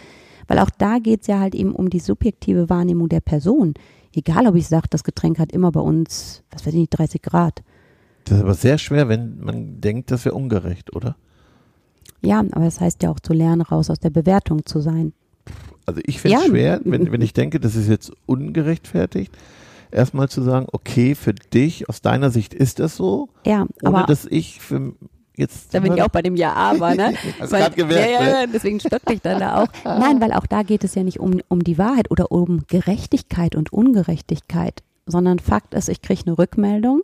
Weil 0.48 0.60
auch 0.60 0.70
da 0.72 1.00
geht 1.00 1.22
es 1.22 1.28
ja 1.28 1.40
halt 1.40 1.54
eben 1.56 1.74
um 1.74 1.90
die 1.90 2.00
subjektive 2.00 2.70
Wahrnehmung 2.70 3.10
der 3.10 3.20
Person. 3.20 3.74
Egal, 4.16 4.48
ob 4.48 4.56
ich 4.56 4.68
sage, 4.68 4.88
das 4.90 5.04
Getränk 5.04 5.38
hat 5.38 5.52
immer 5.52 5.72
bei 5.72 5.82
uns, 5.82 6.44
was 6.50 6.66
weiß 6.66 6.74
ich 6.74 6.80
nicht, 6.80 6.98
30 6.98 7.22
Grad. 7.22 7.62
Das 8.26 8.38
ist 8.38 8.44
aber 8.44 8.54
sehr 8.56 8.78
schwer, 8.78 9.08
wenn 9.10 9.40
man 9.40 9.82
denkt, 9.82 10.12
das 10.12 10.26
wäre 10.26 10.36
ungerecht, 10.36 10.96
oder? 10.96 11.16
Ja, 12.22 12.40
aber 12.40 12.66
das 12.66 12.82
heißt 12.82 13.04
ja 13.04 13.12
auch 13.12 13.20
zu 13.20 13.34
lernen, 13.34 13.62
raus 13.62 13.90
aus 13.90 14.00
der 14.00 14.10
Bewertung 14.10 14.66
zu 14.66 14.82
sein. 14.82 15.14
Also 15.86 16.02
ich 16.06 16.20
finde 16.22 16.38
es 16.38 16.44
Ja. 16.44 16.50
schwer, 16.50 16.82
wenn, 16.84 17.12
wenn 17.12 17.22
ich 17.22 17.34
denke, 17.34 17.60
das 17.60 17.76
ist 17.76 17.88
jetzt 17.88 18.12
ungerechtfertigt, 18.26 19.36
erstmal 19.92 20.30
zu 20.30 20.42
sagen, 20.42 20.68
okay, 20.72 21.16
für 21.16 21.34
dich, 21.34 21.90
aus 21.90 22.02
deiner 22.02 22.30
Sicht 22.30 22.54
ist 22.54 22.80
das 22.80 22.96
so, 22.96 23.30
Ja, 23.46 23.62
ohne 23.84 23.98
aber 23.98 24.04
dass 24.08 24.26
ich 24.26 24.60
für 24.60 24.94
jetzt. 25.36 25.74
Da 25.74 25.80
bin 25.80 25.94
ich 25.96 26.02
auch 26.02 26.10
bei 26.10 26.22
dem 26.22 26.36
Ja, 26.36 26.54
aber, 26.54 26.96
ne? 26.96 27.14
Hast 27.40 27.52
Weil- 27.52 27.70
gemerkt, 27.72 28.12
ja, 28.12 28.22
ne? 28.22 28.30
ja, 28.42 28.46
deswegen 28.48 28.80
stockte 28.80 29.14
ich 29.14 29.22
dann 29.22 29.40
da 29.40 29.64
auch. 29.64 29.68
Nein, 29.86 30.20
weil 30.22 30.34
auch 30.34 30.46
da 30.46 30.64
geht 30.64 30.84
es 30.84 30.96
ja 30.96 31.04
nicht 31.04 31.20
um, 31.20 31.40
um 31.48 31.64
die 31.64 31.78
Wahrheit 31.78 32.12
oder 32.12 32.32
um 32.32 32.64
Gerechtigkeit 32.68 33.56
und 33.56 33.72
Ungerechtigkeit, 33.74 34.84
sondern 35.06 35.40
Fakt 35.40 35.74
ist, 35.74 35.90
ich 35.90 36.02
kriege 36.02 36.24
eine 36.28 36.38
Rückmeldung, 36.38 37.02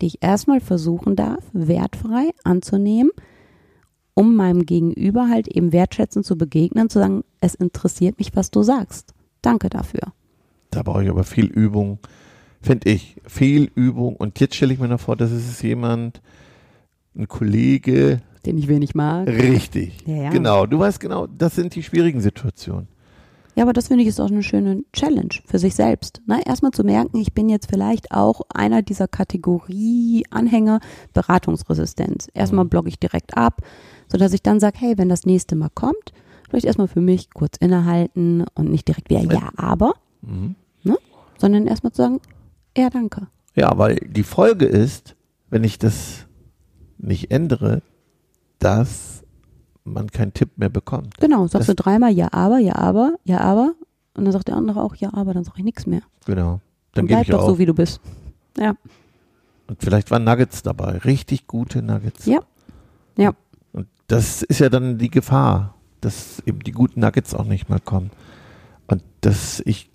die 0.00 0.06
ich 0.06 0.22
erstmal 0.22 0.60
versuchen 0.60 1.14
darf, 1.14 1.44
wertfrei 1.52 2.30
anzunehmen, 2.42 3.10
um 4.14 4.34
meinem 4.36 4.64
Gegenüber 4.64 5.28
halt 5.28 5.48
eben 5.48 5.72
wertschätzend 5.72 6.24
zu 6.24 6.36
begegnen, 6.36 6.88
zu 6.88 6.98
sagen, 7.00 7.22
es 7.40 7.54
interessiert 7.54 8.18
mich, 8.18 8.34
was 8.34 8.50
du 8.50 8.62
sagst. 8.62 9.12
Danke 9.42 9.68
dafür. 9.68 10.12
Da 10.70 10.82
brauche 10.82 11.04
ich 11.04 11.10
aber 11.10 11.24
viel 11.24 11.46
Übung, 11.46 11.98
finde 12.64 12.90
ich. 12.90 13.16
Viel 13.26 13.70
Übung. 13.74 14.16
Und 14.16 14.40
jetzt 14.40 14.54
stelle 14.56 14.72
ich 14.72 14.80
mir 14.80 14.88
noch 14.88 15.00
vor, 15.00 15.16
das 15.16 15.30
ist 15.30 15.62
jemand, 15.62 16.20
ein 17.16 17.28
Kollege, 17.28 18.20
Den 18.44 18.58
ich 18.58 18.66
wenig 18.68 18.94
mag. 18.94 19.28
richtig. 19.28 19.98
Ja, 20.06 20.14
ja. 20.24 20.30
Genau, 20.30 20.66
du 20.66 20.78
weißt 20.80 20.98
genau, 20.98 21.26
das 21.28 21.54
sind 21.54 21.74
die 21.76 21.82
schwierigen 21.82 22.20
Situationen. 22.20 22.88
Ja, 23.56 23.62
aber 23.62 23.72
das 23.72 23.86
finde 23.86 24.02
ich 24.02 24.08
ist 24.08 24.18
auch 24.20 24.30
eine 24.32 24.42
schöne 24.42 24.82
Challenge 24.92 25.28
für 25.46 25.60
sich 25.60 25.76
selbst. 25.76 26.20
Ne? 26.26 26.40
Erstmal 26.44 26.72
zu 26.72 26.82
merken, 26.82 27.18
ich 27.20 27.34
bin 27.34 27.48
jetzt 27.48 27.70
vielleicht 27.70 28.10
auch 28.10 28.40
einer 28.52 28.82
dieser 28.82 29.06
Kategorie 29.06 30.24
Anhänger 30.30 30.80
Beratungsresistenz. 31.12 32.28
Erstmal 32.34 32.64
blogge 32.64 32.88
ich 32.88 32.98
direkt 32.98 33.36
ab, 33.36 33.60
sodass 34.08 34.32
ich 34.32 34.42
dann 34.42 34.58
sage, 34.58 34.78
hey, 34.80 34.98
wenn 34.98 35.08
das 35.08 35.24
nächste 35.24 35.54
Mal 35.54 35.70
kommt, 35.72 36.12
vielleicht 36.48 36.66
erstmal 36.66 36.88
für 36.88 37.00
mich 37.00 37.30
kurz 37.30 37.56
innehalten 37.58 38.44
und 38.54 38.70
nicht 38.70 38.88
direkt 38.88 39.08
wieder 39.10 39.22
ja, 39.22 39.50
aber, 39.56 39.94
Mhm. 40.22 40.56
sondern 41.38 41.66
erstmal 41.66 41.92
zu 41.92 42.02
sagen, 42.02 42.20
ja, 42.76 42.90
danke. 42.90 43.26
Ja, 43.54 43.76
weil 43.78 43.96
die 43.96 44.22
Folge 44.24 44.66
ist, 44.66 45.14
wenn 45.50 45.64
ich 45.64 45.78
das 45.78 46.26
nicht 46.98 47.30
ändere, 47.30 47.82
dass 48.58 49.22
man 49.84 50.10
keinen 50.10 50.32
Tipp 50.32 50.56
mehr 50.56 50.70
bekommt. 50.70 51.18
Genau, 51.18 51.46
sagst 51.46 51.68
Das- 51.68 51.76
du 51.76 51.82
dreimal 51.82 52.10
ja, 52.12 52.28
aber, 52.32 52.58
ja, 52.58 52.74
aber, 52.76 53.14
ja, 53.24 53.40
aber. 53.40 53.74
Und 54.16 54.24
dann 54.24 54.32
sagt 54.32 54.48
der 54.48 54.56
andere 54.56 54.82
auch 54.82 54.94
ja, 54.96 55.12
aber, 55.12 55.34
dann 55.34 55.44
sage 55.44 55.58
ich 55.58 55.64
nichts 55.64 55.86
mehr. 55.86 56.02
Genau. 56.24 56.60
Dann 56.92 57.06
bleib 57.06 57.22
ich 57.22 57.30
doch 57.30 57.42
auf. 57.42 57.48
so, 57.50 57.58
wie 57.58 57.66
du 57.66 57.74
bist. 57.74 58.00
Ja. 58.56 58.74
Und 59.66 59.82
vielleicht 59.82 60.10
waren 60.10 60.24
Nuggets 60.24 60.62
dabei, 60.62 60.98
richtig 60.98 61.46
gute 61.46 61.82
Nuggets. 61.82 62.26
Ja. 62.26 62.40
Ja. 63.16 63.32
Und 63.72 63.88
das 64.06 64.42
ist 64.42 64.60
ja 64.60 64.68
dann 64.68 64.98
die 64.98 65.10
Gefahr, 65.10 65.74
dass 66.00 66.40
eben 66.46 66.60
die 66.60 66.72
guten 66.72 67.00
Nuggets 67.00 67.34
auch 67.34 67.44
nicht 67.46 67.68
mal 67.68 67.80
kommen. 67.80 68.10
Und 68.86 69.02
dass 69.22 69.60
ich 69.66 69.90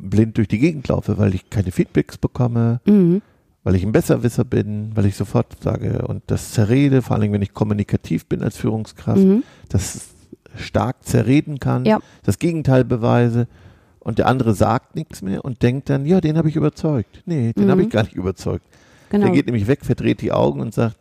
blind 0.00 0.36
durch 0.38 0.48
die 0.48 0.58
Gegend 0.58 0.88
laufe, 0.88 1.18
weil 1.18 1.34
ich 1.34 1.50
keine 1.50 1.70
Feedbacks 1.72 2.18
bekomme, 2.18 2.80
Mhm. 2.86 3.22
weil 3.64 3.74
ich 3.74 3.82
ein 3.84 3.92
Besserwisser 3.92 4.44
bin, 4.44 4.92
weil 4.94 5.06
ich 5.06 5.16
sofort 5.16 5.62
sage 5.62 6.06
und 6.06 6.22
das 6.28 6.52
zerrede, 6.52 7.02
vor 7.02 7.16
allem 7.16 7.32
wenn 7.32 7.42
ich 7.42 7.52
kommunikativ 7.54 8.26
bin 8.26 8.42
als 8.42 8.56
Führungskraft, 8.56 9.22
Mhm. 9.22 9.42
das 9.68 10.08
stark 10.56 11.04
zerreden 11.04 11.58
kann, 11.60 11.84
Ja. 11.84 11.98
das 12.22 12.38
Gegenteil 12.38 12.84
beweise 12.84 13.46
und 14.00 14.18
der 14.18 14.26
andere 14.26 14.54
sagt 14.54 14.94
nichts 14.96 15.20
mehr 15.22 15.44
und 15.44 15.62
denkt 15.62 15.90
dann, 15.90 16.06
ja, 16.06 16.20
den 16.20 16.38
habe 16.38 16.48
ich 16.48 16.56
überzeugt. 16.56 17.22
Nee, 17.26 17.52
den 17.52 17.66
Mhm. 17.66 17.70
habe 17.70 17.82
ich 17.82 17.90
gar 17.90 18.04
nicht 18.04 18.14
überzeugt. 18.14 18.64
Genau. 19.10 19.26
Der 19.26 19.34
geht 19.34 19.46
nämlich 19.46 19.66
weg, 19.66 19.84
verdreht 19.84 20.20
die 20.22 20.32
Augen 20.32 20.60
und 20.60 20.72
sagt, 20.74 20.96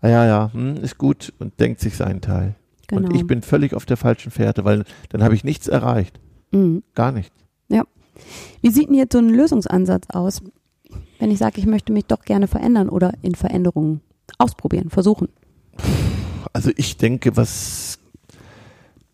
ah 0.00 0.08
ja, 0.08 0.24
ja, 0.26 0.50
hm, 0.52 0.76
ist 0.76 0.96
gut 0.98 1.32
und 1.38 1.58
denkt 1.60 1.80
sich 1.80 1.96
seinen 1.96 2.20
Teil. 2.20 2.54
genau. 2.86 3.06
Und 3.08 3.14
ich 3.14 3.24
bin 3.26 3.42
völlig 3.42 3.74
auf 3.74 3.84
der 3.86 3.96
falschen 3.96 4.30
Fährte, 4.32 4.64
weil 4.64 4.84
dann 5.10 5.22
habe 5.22 5.34
ich 5.34 5.44
nichts 5.44 5.68
erreicht. 5.68 6.18
Mhm. 6.50 6.82
Gar 6.94 7.12
nichts. 7.12 7.34
Wie 8.62 8.70
sieht 8.70 8.88
denn 8.88 8.96
jetzt 8.96 9.12
so 9.12 9.18
ein 9.18 9.28
Lösungsansatz 9.28 10.06
aus, 10.10 10.42
wenn 11.18 11.30
ich 11.30 11.38
sage, 11.38 11.58
ich 11.60 11.66
möchte 11.66 11.92
mich 11.92 12.04
doch 12.06 12.22
gerne 12.22 12.48
verändern 12.48 12.88
oder 12.88 13.12
in 13.22 13.34
Veränderungen 13.34 14.00
ausprobieren, 14.38 14.90
versuchen? 14.90 15.28
Also 16.52 16.70
ich 16.76 16.96
denke, 16.96 17.36
was 17.36 17.98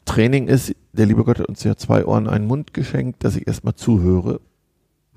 Training 0.05 0.49
ist, 0.49 0.75
der 0.93 1.07
liebe 1.07 1.25
Gott 1.25 1.39
hat 1.41 1.49
uns 1.49 1.63
ja 1.65 1.77
zwei 1.77 2.05
Ohren, 2.07 2.29
einen 2.29 2.47
Mund 2.47 2.73
geschenkt, 2.73 3.25
dass 3.25 3.37
ich 3.37 3.47
erstmal 3.47 3.75
zuhöre 3.75 4.41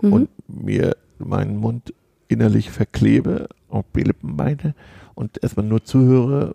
Mhm. 0.02 0.14
und 0.14 0.30
mir 0.48 0.96
meinen 1.18 1.58
Mund 1.58 1.94
innerlich 2.28 2.70
verklebe, 2.72 3.50
auch 3.70 3.84
die 3.96 4.04
Lippen 4.04 4.36
meine 4.36 4.74
und 5.16 5.42
erstmal 5.44 5.66
nur 5.66 5.84
zuhöre 5.84 6.54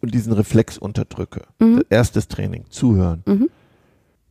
und 0.00 0.12
diesen 0.14 0.32
Reflex 0.32 0.78
unterdrücke. 0.78 1.42
Mhm. 1.58 1.82
Erstes 1.88 2.28
Training, 2.28 2.64
zuhören. 2.68 3.22
Mhm. 3.26 3.48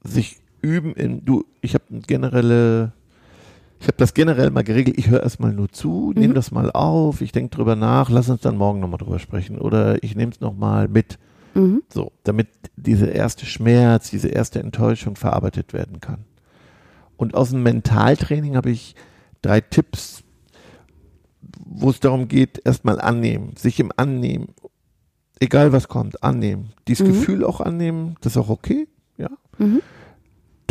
Sich 0.04 0.38
üben 0.62 0.94
in, 0.94 1.26
du, 1.26 1.46
ich 1.62 1.74
habe 1.74 1.84
generelle, 2.08 2.94
ich 3.80 3.88
habe 3.88 3.98
das 3.98 4.14
generell 4.14 4.52
mal 4.52 4.64
geregelt, 4.64 4.98
ich 4.98 5.10
höre 5.10 5.24
erstmal 5.24 5.54
nur 5.54 5.70
zu, 5.70 6.12
nehme 6.16 6.30
Mhm. 6.30 6.36
das 6.36 6.52
mal 6.52 6.72
auf, 6.72 7.22
ich 7.22 7.32
denke 7.32 7.56
drüber 7.56 7.76
nach, 7.76 8.10
lass 8.10 8.30
uns 8.30 8.42
dann 8.42 8.58
morgen 8.58 8.80
nochmal 8.80 9.00
drüber 9.00 9.20
sprechen 9.20 9.58
oder 9.60 10.04
ich 10.04 10.16
nehme 10.16 10.32
es 10.32 10.40
nochmal 10.40 10.88
mit. 10.88 11.18
Mhm. 11.54 11.84
So, 11.94 12.12
damit 12.24 12.48
diese 12.78 13.08
erste 13.08 13.46
Schmerz, 13.46 14.10
diese 14.10 14.30
erste 14.30 14.60
Enttäuschung 14.60 15.16
verarbeitet 15.16 15.74
werden 15.74 16.00
kann. 16.00 16.20
Und 17.18 17.36
aus 17.36 17.50
dem 17.52 17.62
Mentaltraining 17.64 18.56
habe 18.56 18.72
ich 18.72 18.96
drei 19.42 19.62
Tipps, 19.62 20.24
wo 21.66 21.90
es 21.90 22.00
darum 22.00 22.28
geht, 22.28 22.62
erstmal 22.66 23.00
annehmen, 23.02 23.56
sich 23.58 23.80
im 23.80 23.92
Annehmen, 23.98 24.50
egal 25.40 25.72
was 25.74 25.88
kommt, 25.88 26.24
annehmen. 26.24 26.72
Dieses 26.88 27.06
Mhm. 27.08 27.12
Gefühl 27.14 27.44
auch 27.44 27.60
annehmen, 27.62 28.16
das 28.22 28.34
ist 28.34 28.38
auch 28.38 28.50
okay, 28.50 28.88
ja. 29.18 29.30
Mhm. 29.58 29.82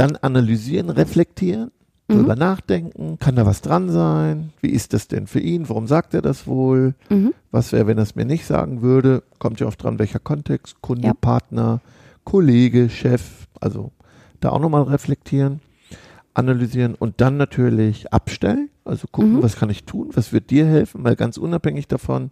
Dann 0.00 0.16
analysieren, 0.16 0.88
reflektieren, 0.88 1.72
Mhm. 2.08 2.14
drüber 2.14 2.34
nachdenken, 2.34 3.18
kann 3.18 3.36
da 3.36 3.44
was 3.44 3.60
dran 3.60 3.90
sein? 3.90 4.50
Wie 4.62 4.70
ist 4.70 4.94
das 4.94 5.08
denn 5.08 5.26
für 5.26 5.40
ihn? 5.40 5.68
Warum 5.68 5.86
sagt 5.86 6.14
er 6.14 6.22
das 6.22 6.46
wohl? 6.46 6.94
Mhm. 7.10 7.34
Was 7.50 7.72
wäre, 7.72 7.86
wenn 7.86 7.98
er 7.98 8.04
es 8.04 8.14
mir 8.16 8.24
nicht 8.24 8.46
sagen 8.46 8.80
würde? 8.80 9.22
Kommt 9.38 9.60
ja 9.60 9.66
oft 9.66 9.82
dran, 9.82 9.98
welcher 9.98 10.18
Kontext, 10.18 10.80
Kunde, 10.80 11.08
Ja. 11.08 11.12
Partner, 11.12 11.82
Kollege, 12.24 12.88
Chef, 12.88 13.46
also 13.60 13.92
da 14.40 14.48
auch 14.48 14.58
nochmal 14.60 14.84
reflektieren, 14.84 15.60
analysieren 16.32 16.94
und 16.94 17.20
dann 17.20 17.36
natürlich 17.36 18.10
abstellen, 18.10 18.70
also 18.86 19.06
gucken, 19.12 19.34
Mhm. 19.34 19.42
was 19.42 19.56
kann 19.56 19.68
ich 19.68 19.84
tun, 19.84 20.08
was 20.14 20.32
wird 20.32 20.48
dir 20.48 20.64
helfen, 20.64 21.04
weil 21.04 21.14
ganz 21.14 21.36
unabhängig 21.36 21.88
davon, 21.88 22.30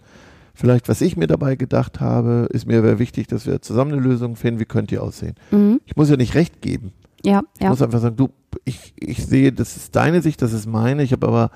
vielleicht 0.55 0.89
was 0.89 1.03
ich 1.03 1.19
mir 1.19 1.27
dabei 1.27 1.55
gedacht 1.55 2.01
habe, 2.01 2.49
ist 2.51 2.67
mir 2.67 2.81
sehr 2.81 2.99
wichtig, 2.99 3.27
dass 3.27 3.45
wir 3.47 3.61
zusammen 3.61 3.93
eine 3.93 4.01
Lösung 4.01 4.37
finden, 4.37 4.59
wie 4.59 4.65
könnt 4.65 4.91
ihr 4.91 5.03
aussehen. 5.03 5.35
Mhm. 5.51 5.81
Ich 5.85 5.97
muss 5.97 6.09
ja 6.09 6.17
nicht 6.17 6.35
recht 6.35 6.63
geben. 6.63 6.93
Ja, 7.25 7.43
Ich 7.57 7.63
ja. 7.63 7.71
muss 7.71 7.83
einfach 7.83 8.01
sagen, 8.01 8.17
du, 8.17 8.29
ich, 8.65 8.93
ich 8.99 9.27
sehe, 9.27 9.53
das 9.53 9.77
ist 9.77 9.95
deine 9.97 10.23
Sicht, 10.23 10.41
das 10.43 10.53
ist 10.53 10.67
meine, 10.67 11.03
ich 11.03 11.13
habe 11.13 11.27
aber 11.27 11.51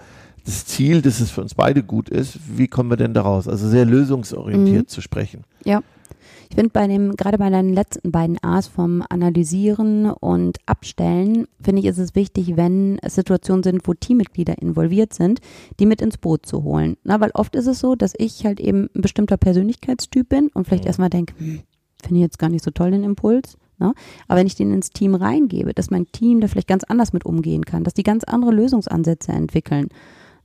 das 0.45 0.66
Ziel, 0.66 1.02
dass 1.02 1.21
es 1.21 1.31
für 1.31 1.40
uns 1.40 1.54
beide 1.54 1.83
gut 1.85 2.09
ist. 2.09 2.38
Wie 2.57 2.66
kommen 2.66 2.90
wir 2.90 2.97
denn 2.97 3.14
da 3.14 3.23
raus? 3.23 3.47
Also 3.47 3.69
sehr 3.69 3.85
lösungsorientiert 3.85 4.85
Mhm. 4.85 4.88
zu 4.88 5.00
sprechen. 5.00 5.45
Ich 5.64 6.57
finde 6.57 6.71
bei 6.71 6.87
dem, 6.87 7.16
gerade 7.16 7.38
bei 7.38 7.49
deinen 7.49 7.73
letzten 7.73 8.11
beiden 8.12 8.37
A's 8.42 8.66
vom 8.66 9.02
Analysieren 9.09 10.11
und 10.11 10.59
Abstellen, 10.66 11.47
finde 11.62 11.81
ich, 11.81 11.87
ist 11.87 11.97
es 11.97 12.14
wichtig, 12.14 12.57
wenn 12.57 12.99
es 13.00 13.14
Situationen 13.14 13.62
sind, 13.62 13.88
wo 13.88 13.95
Teammitglieder 13.95 14.61
involviert 14.61 15.14
sind, 15.14 15.40
die 15.81 15.87
mit 15.87 16.02
ins 16.02 16.19
Boot 16.19 16.45
zu 16.45 16.62
holen. 16.62 16.99
Na, 17.04 17.21
weil 17.21 17.31
oft 17.33 17.57
ist 17.57 17.66
es 17.69 17.78
so, 17.78 17.95
dass 17.95 18.12
ich 18.19 18.45
halt 18.45 18.61
eben 18.61 18.90
ein 18.95 19.00
bestimmter 19.00 19.38
Persönlichkeitstyp 19.38 20.28
bin 20.28 20.49
und 20.52 20.66
vielleicht 20.66 20.85
Mhm. 20.85 20.88
erstmal 20.88 21.09
denke, 21.11 21.33
hm, 21.38 21.61
finde 22.02 22.16
ich 22.16 22.23
jetzt 22.23 22.38
gar 22.38 22.50
nicht 22.50 22.64
so 22.64 22.71
toll 22.71 22.90
den 22.90 23.04
Impuls. 23.04 23.57
Ne? 23.82 23.94
Aber 24.28 24.38
wenn 24.38 24.46
ich 24.46 24.54
den 24.54 24.72
ins 24.72 24.90
Team 24.90 25.14
reingebe, 25.16 25.74
dass 25.74 25.90
mein 25.90 26.06
Team 26.12 26.40
da 26.40 26.46
vielleicht 26.46 26.68
ganz 26.68 26.84
anders 26.84 27.12
mit 27.12 27.26
umgehen 27.26 27.64
kann, 27.64 27.82
dass 27.82 27.94
die 27.94 28.04
ganz 28.04 28.22
andere 28.24 28.52
Lösungsansätze 28.52 29.32
entwickeln. 29.32 29.88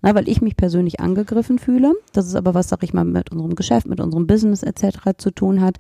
Na, 0.04 0.14
weil 0.14 0.30
ich 0.30 0.42
mich 0.42 0.56
persönlich 0.56 1.00
angegriffen 1.00 1.58
fühle. 1.58 1.94
Das 2.14 2.28
ist 2.28 2.36
aber 2.36 2.54
was, 2.54 2.70
sag 2.70 2.84
ich 2.84 2.94
mal, 2.94 3.04
mit 3.04 3.32
unserem 3.32 3.56
Geschäft, 3.56 3.88
mit 3.88 4.00
unserem 4.00 4.28
Business 4.28 4.62
etc. 4.62 5.00
zu 5.18 5.32
tun 5.32 5.60
hat. 5.60 5.78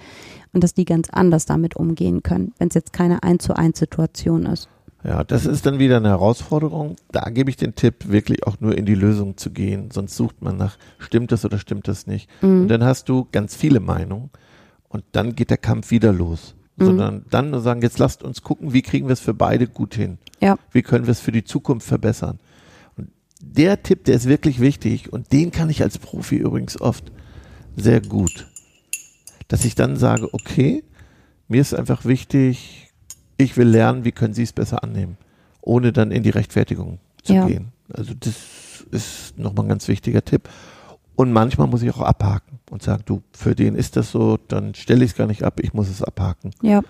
Und 0.53 0.63
dass 0.63 0.73
die 0.73 0.85
ganz 0.85 1.09
anders 1.11 1.45
damit 1.45 1.75
umgehen 1.75 2.23
können, 2.23 2.51
wenn 2.57 2.69
es 2.69 2.73
jetzt 2.73 2.93
keine 2.93 3.21
1 3.21 3.43
zu 3.43 3.55
1 3.55 3.77
Situation 3.77 4.47
ist. 4.47 4.69
Ja, 5.03 5.23
das 5.23 5.45
ist 5.45 5.67
dann 5.67 5.77
wieder 5.77 5.97
eine 5.97 6.09
Herausforderung. 6.09 6.95
Da 7.11 7.29
gebe 7.29 7.51
ich 7.51 7.57
den 7.57 7.75
Tipp, 7.75 8.09
wirklich 8.09 8.45
auch 8.47 8.59
nur 8.59 8.75
in 8.75 8.85
die 8.87 8.95
Lösung 8.95 9.37
zu 9.37 9.51
gehen. 9.51 9.91
Sonst 9.91 10.15
sucht 10.17 10.41
man 10.41 10.57
nach, 10.57 10.77
stimmt 10.97 11.31
das 11.31 11.45
oder 11.45 11.59
stimmt 11.59 11.87
das 11.87 12.07
nicht. 12.07 12.27
Und 12.41 12.63
Mhm. 12.63 12.67
dann 12.69 12.83
hast 12.83 13.09
du 13.09 13.27
ganz 13.31 13.55
viele 13.55 13.79
Meinungen 13.79 14.31
und 14.89 15.03
dann 15.11 15.35
geht 15.35 15.51
der 15.51 15.57
Kampf 15.59 15.91
wieder 15.91 16.11
los. 16.11 16.55
Mhm. 16.77 16.85
Sondern 16.85 17.25
dann 17.29 17.49
nur 17.49 17.61
sagen, 17.61 17.81
jetzt 17.81 17.99
lasst 17.99 18.23
uns 18.23 18.41
gucken, 18.43 18.71
wie 18.73 18.81
kriegen 18.81 19.07
wir 19.07 19.13
es 19.13 19.19
für 19.19 19.33
beide 19.33 19.67
gut 19.67 19.95
hin? 19.95 20.17
Ja. 20.41 20.57
Wie 20.71 20.83
können 20.83 21.05
wir 21.07 21.11
es 21.11 21.19
für 21.19 21.31
die 21.31 21.43
Zukunft 21.43 21.87
verbessern? 21.87 22.39
Und 22.95 23.09
der 23.41 23.81
Tipp, 23.83 24.03
der 24.05 24.15
ist 24.15 24.27
wirklich 24.27 24.59
wichtig 24.59 25.11
und 25.11 25.31
den 25.33 25.51
kann 25.51 25.69
ich 25.69 25.81
als 25.81 25.97
Profi 25.97 26.37
übrigens 26.37 26.79
oft 26.79 27.11
sehr 27.75 28.01
gut. 28.01 28.47
Dass 29.47 29.65
ich 29.65 29.75
dann 29.75 29.97
sage, 29.97 30.33
okay, 30.33 30.83
mir 31.47 31.61
ist 31.61 31.73
einfach 31.73 32.05
wichtig, 32.05 32.91
ich 33.37 33.57
will 33.57 33.67
lernen, 33.67 34.03
wie 34.05 34.11
können 34.11 34.33
Sie 34.33 34.43
es 34.43 34.53
besser 34.53 34.83
annehmen, 34.83 35.17
ohne 35.61 35.93
dann 35.93 36.11
in 36.11 36.23
die 36.23 36.29
Rechtfertigung 36.29 36.99
zu 37.23 37.33
Ja. 37.33 37.47
gehen. 37.47 37.71
Also 37.91 38.13
das 38.19 38.35
ist 38.91 39.37
nochmal 39.37 39.65
ein 39.65 39.69
ganz 39.69 39.87
wichtiger 39.87 40.23
Tipp. 40.23 40.49
Und 41.17 41.33
manchmal 41.33 41.67
muss 41.67 41.81
ich 41.81 41.91
auch 41.93 41.99
abhaken 42.01 42.59
und 42.69 42.83
sagen, 42.83 43.01
du, 43.05 43.21
für 43.33 43.55
den 43.55 43.75
ist 43.75 43.95
das 43.97 44.11
so, 44.11 44.37
dann 44.47 44.73
stelle 44.75 45.03
ich 45.03 45.11
es 45.11 45.17
gar 45.17 45.25
nicht 45.27 45.43
ab, 45.43 45.59
ich 45.59 45.73
muss 45.73 45.89
es 45.89 46.01
abhaken 46.03 46.51
Ja. 46.61 46.81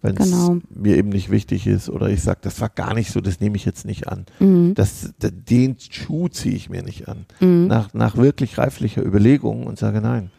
wenn 0.00 0.16
es 0.16 0.30
Genau. 0.30 0.58
mir 0.70 0.96
eben 0.96 1.10
nicht 1.10 1.30
wichtig 1.30 1.66
ist 1.66 1.88
oder 1.90 2.08
ich 2.08 2.22
sage, 2.22 2.40
das 2.42 2.60
war 2.62 2.70
gar 2.70 2.94
nicht 2.94 3.10
so, 3.12 3.20
das 3.20 3.40
nehme 3.40 3.56
ich 3.56 3.64
jetzt 3.66 3.84
nicht 3.84 4.08
an. 4.08 4.24
Mhm. 4.40 4.74
Das, 4.74 5.12
den 5.20 5.76
Schuh 5.78 6.28
ziehe 6.28 6.54
ich 6.56 6.68
mir 6.70 6.82
nicht 6.82 7.08
an. 7.08 7.26
Mhm. 7.40 7.66
Nach, 7.66 7.92
nach 7.94 8.16
wirklich 8.16 8.56
reiflicher 8.58 9.04
Überlegung 9.04 9.66
und 9.66 9.78
sage 9.78 10.00
nein. 10.00 10.30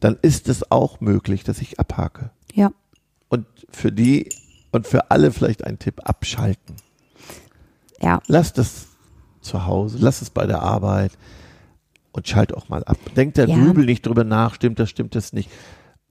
Dann 0.00 0.16
ist 0.22 0.48
es 0.48 0.70
auch 0.70 1.00
möglich, 1.00 1.42
dass 1.44 1.60
ich 1.60 1.78
abhake. 1.80 2.30
Ja. 2.54 2.70
Und 3.28 3.46
für 3.70 3.90
die 3.92 4.28
und 4.70 4.86
für 4.86 5.10
alle 5.10 5.30
vielleicht 5.32 5.64
ein 5.64 5.78
Tipp, 5.80 6.00
abschalten. 6.04 6.76
Ja. 8.00 8.20
Lass 8.28 8.52
das 8.52 8.86
zu 9.40 9.66
Hause, 9.66 9.98
lass 10.00 10.22
es 10.22 10.30
bei 10.30 10.46
der 10.46 10.62
Arbeit 10.62 11.12
und 12.14 12.26
schalt 12.28 12.54
auch 12.54 12.68
mal 12.68 12.82
ab. 12.84 12.96
Denk 13.16 13.34
der 13.34 13.48
Ja. 13.48 13.56
Grübel 13.56 13.84
nicht 13.84 14.06
drüber 14.06 14.24
nach, 14.24 14.54
stimmt 14.54 14.78
das, 14.78 14.88
stimmt 14.90 15.14
das 15.14 15.32
nicht. 15.32 15.50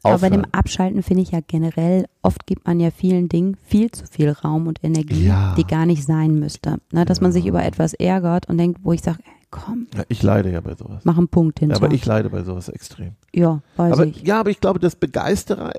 Aber 0.06 0.18
bei 0.20 0.30
dem 0.30 0.42
Aufhören. 0.42 0.54
Abschalten 0.54 1.02
finde 1.04 1.24
ich 1.24 1.32
ja 1.32 1.40
generell, 1.48 2.06
oft 2.22 2.46
gibt 2.46 2.68
man 2.68 2.80
ja 2.82 2.92
vielen 2.92 3.30
Dingen 3.30 3.56
viel 3.64 3.90
zu 3.90 4.06
viel 4.06 4.30
Raum 4.32 4.68
und 4.68 4.84
Energie, 4.84 5.28
Ja. 5.28 5.56
die 5.58 5.64
gar 5.66 5.86
nicht 5.86 6.04
sein 6.04 6.38
müsste. 6.40 6.78
Ne, 6.92 7.06
dass 7.06 7.22
man 7.22 7.32
sich 7.32 7.46
über 7.46 7.64
etwas 7.64 7.94
ärgert 7.94 8.50
und 8.50 8.58
denkt, 8.58 8.82
wo 8.84 8.92
ich 8.92 9.02
sage, 9.02 9.20
komm, 9.50 9.88
Ja, 9.96 10.04
ich 10.10 10.22
leide 10.22 10.52
ja 10.52 10.60
bei 10.60 10.76
sowas. 10.76 11.06
mach 11.06 11.18
einen 11.18 11.30
Punkt 11.30 11.60
hinter. 11.60 11.78
Aber 11.78 11.92
ich 11.94 12.06
leide 12.06 12.30
bei 12.30 12.44
sowas 12.44 12.68
extrem. 12.68 13.14
ja, 13.34 13.62
weiß 13.78 13.94
Aber, 13.94 14.06
ich. 14.08 14.24
ja, 14.24 14.42
aber 14.42 14.50
ich 14.50 14.60
glaube, 14.60 14.80
das 14.80 14.98
Begeisterer, 14.98 15.72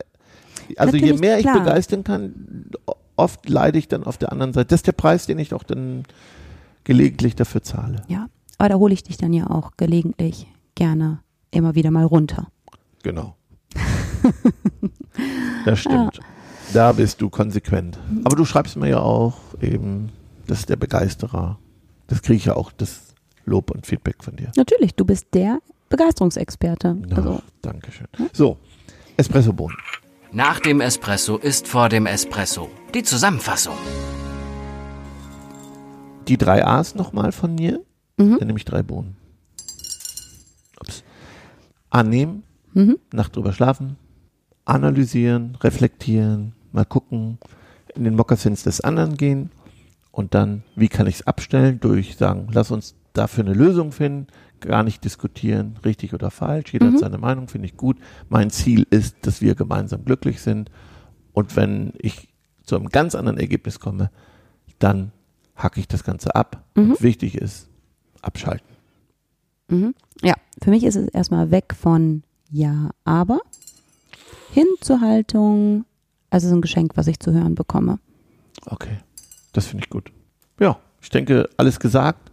also 0.78 0.97
je 0.97 1.02
Natürlich, 1.02 1.21
mehr 1.21 1.37
ich 1.38 1.43
klar. 1.45 1.59
begeistern 1.61 2.02
kann, 2.02 2.71
oft 3.16 3.47
leide 3.47 3.76
ich 3.78 3.88
dann 3.88 4.04
auf 4.04 4.16
der 4.16 4.33
anderen 4.33 4.54
Seite. 4.54 4.69
Das 4.69 4.78
ist 4.78 4.87
der 4.87 4.93
Preis, 4.93 5.26
den 5.26 5.38
ich 5.38 5.52
auch 5.52 5.64
dann 5.64 6.04
gelegentlich 6.85 7.37
dafür 7.37 7.62
zahle. 7.62 8.02
Ja, 8.09 8.26
aber 8.58 8.68
da 8.68 8.75
hole 8.76 8.94
ich 8.94 9.02
dich 9.02 9.16
dann 9.16 9.32
ja 9.32 9.50
auch 9.50 9.73
gelegentlich 9.76 10.46
gerne 10.75 11.20
immer 11.50 11.75
wieder 11.75 11.90
mal 11.90 12.04
runter. 12.04 12.49
Genau. 13.02 13.37
das 15.64 15.80
stimmt. 15.80 16.20
Da 16.73 16.92
bist 16.92 17.20
du 17.20 17.30
konsequent. 17.30 17.99
Aber 18.25 18.37
du 18.37 18.44
schreibst 18.44 18.76
mir 18.76 18.88
ja 18.88 19.00
auch 19.00 19.34
eben, 19.61 20.11
das 20.46 20.61
ist 20.61 20.68
der 20.68 20.76
Begeisterer. 20.76 21.58
Das 22.06 22.23
kriege 22.23 22.37
ich 22.37 22.44
ja 22.46 22.56
auch, 22.56 22.73
das 22.73 23.14
Lob 23.44 23.70
und 23.70 23.87
Feedback 23.87 24.23
von 24.23 24.37
dir. 24.37 24.50
Natürlich, 24.56 24.94
du 24.94 25.04
bist 25.04 25.26
der 25.34 25.58
Begeisterungsexperte. 25.88 26.96
Ja, 27.08 27.16
Also, 27.16 27.42
Dankeschön. 27.62 28.06
So, 28.32 28.56
Espressobohnen. 29.16 29.76
Nach 30.32 30.58
dem 30.58 30.80
Espresso 30.80 31.37
ist 31.37 31.68
vor 31.68 31.88
dem 31.88 32.06
Espresso. 32.06 32.68
Die 32.94 33.04
Zusammenfassung. 33.04 33.76
Die 36.26 36.37
drei 36.38 36.66
A's 36.66 36.94
nochmal 36.94 37.30
von 37.30 37.54
mir. 37.54 37.80
Mhm. 38.16 38.38
Dann 38.38 38.47
nehme 38.47 38.59
ich 38.59 38.64
drei 38.64 38.83
Bohnen. 38.83 39.16
Ups. 40.80 41.02
Annehmen, 41.90 42.42
Mhm. 42.76 42.99
Nacht 43.12 43.37
drüber 43.37 43.52
schlafen, 43.52 43.97
analysieren, 44.64 45.54
reflektieren, 45.62 46.54
mal 46.73 46.85
gucken, 46.85 47.38
in 47.94 48.02
den 48.02 48.16
Mokassins 48.16 48.64
des 48.64 48.80
anderen 48.80 49.16
gehen 49.16 49.50
und 50.11 50.35
dann, 50.35 50.64
wie 50.75 50.88
kann 50.88 51.06
ich 51.06 51.16
es 51.16 51.26
abstellen, 51.28 51.78
durch 51.78 52.16
sagen, 52.16 52.49
lass 52.52 52.73
uns 52.73 52.97
dafür 53.12 53.44
eine 53.44 53.54
Lösung 53.54 53.92
finden, 53.92 54.26
gar 54.59 54.83
nicht 54.83 55.04
diskutieren, 55.04 55.76
richtig 55.85 56.14
oder 56.14 56.33
falsch, 56.33 56.73
jeder 56.73 56.87
Mhm. 56.87 56.94
hat 56.94 56.99
seine 57.00 57.18
Meinung, 57.18 57.47
finde 57.47 57.66
ich 57.68 57.76
gut. 57.76 57.99
Mein 58.28 58.50
Ziel 58.50 58.87
ist, 58.90 59.18
dass 59.25 59.40
wir 59.40 59.54
gemeinsam 59.54 60.04
glücklich 60.04 60.40
sind 60.40 60.68
und 61.33 61.54
wenn 61.54 61.92
ich 61.99 62.28
zu 62.64 62.75
einem 62.75 62.88
ganz 62.88 63.14
anderen 63.14 63.38
Ergebnis 63.38 63.78
komme, 63.78 64.11
dann 64.80 65.12
hacke 65.54 65.78
ich 65.78 65.87
das 65.87 66.02
Ganze 66.02 66.35
ab. 66.35 66.64
Mhm. 66.75 66.90
Und 66.92 67.02
wichtig 67.02 67.37
ist, 67.37 67.68
abschalten. 68.25 68.66
Mhm. 69.69 69.95
Ja, 70.23 70.35
für 70.62 70.71
mich 70.71 70.85
ist 70.85 70.97
es 70.97 71.09
erstmal 71.09 71.50
weg 71.50 71.75
von 71.78 72.23
Ja, 72.50 72.90
aber 73.04 73.40
hin 74.52 74.66
zur 74.81 75.00
Haltung, 75.00 75.85
also 76.31 76.49
so 76.49 76.54
ein 76.54 76.61
Geschenk, 76.61 76.97
was 76.97 77.07
ich 77.07 77.19
zu 77.19 77.33
hören 77.33 77.54
bekomme. 77.54 77.99
Okay, 78.66 78.99
das 79.52 79.66
finde 79.66 79.85
ich 79.85 79.90
gut. 79.90 80.12
Ja, 80.61 80.78
ich 81.02 81.11
denke, 81.11 81.49
alles 81.57 81.81
gesagt. 81.81 82.31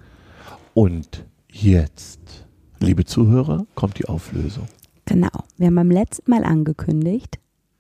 Und 0.73 1.25
jetzt, 1.49 2.45
liebe 2.79 3.05
Zuhörer, 3.05 3.65
kommt 3.75 3.99
die 3.99 4.05
Auflösung. 4.05 4.67
Genau. 5.05 5.43
Wir 5.57 5.67
haben 5.67 5.75
beim 5.75 5.91
letzten 5.91 6.31
Mal 6.31 6.45
angekündigt, 6.45 7.39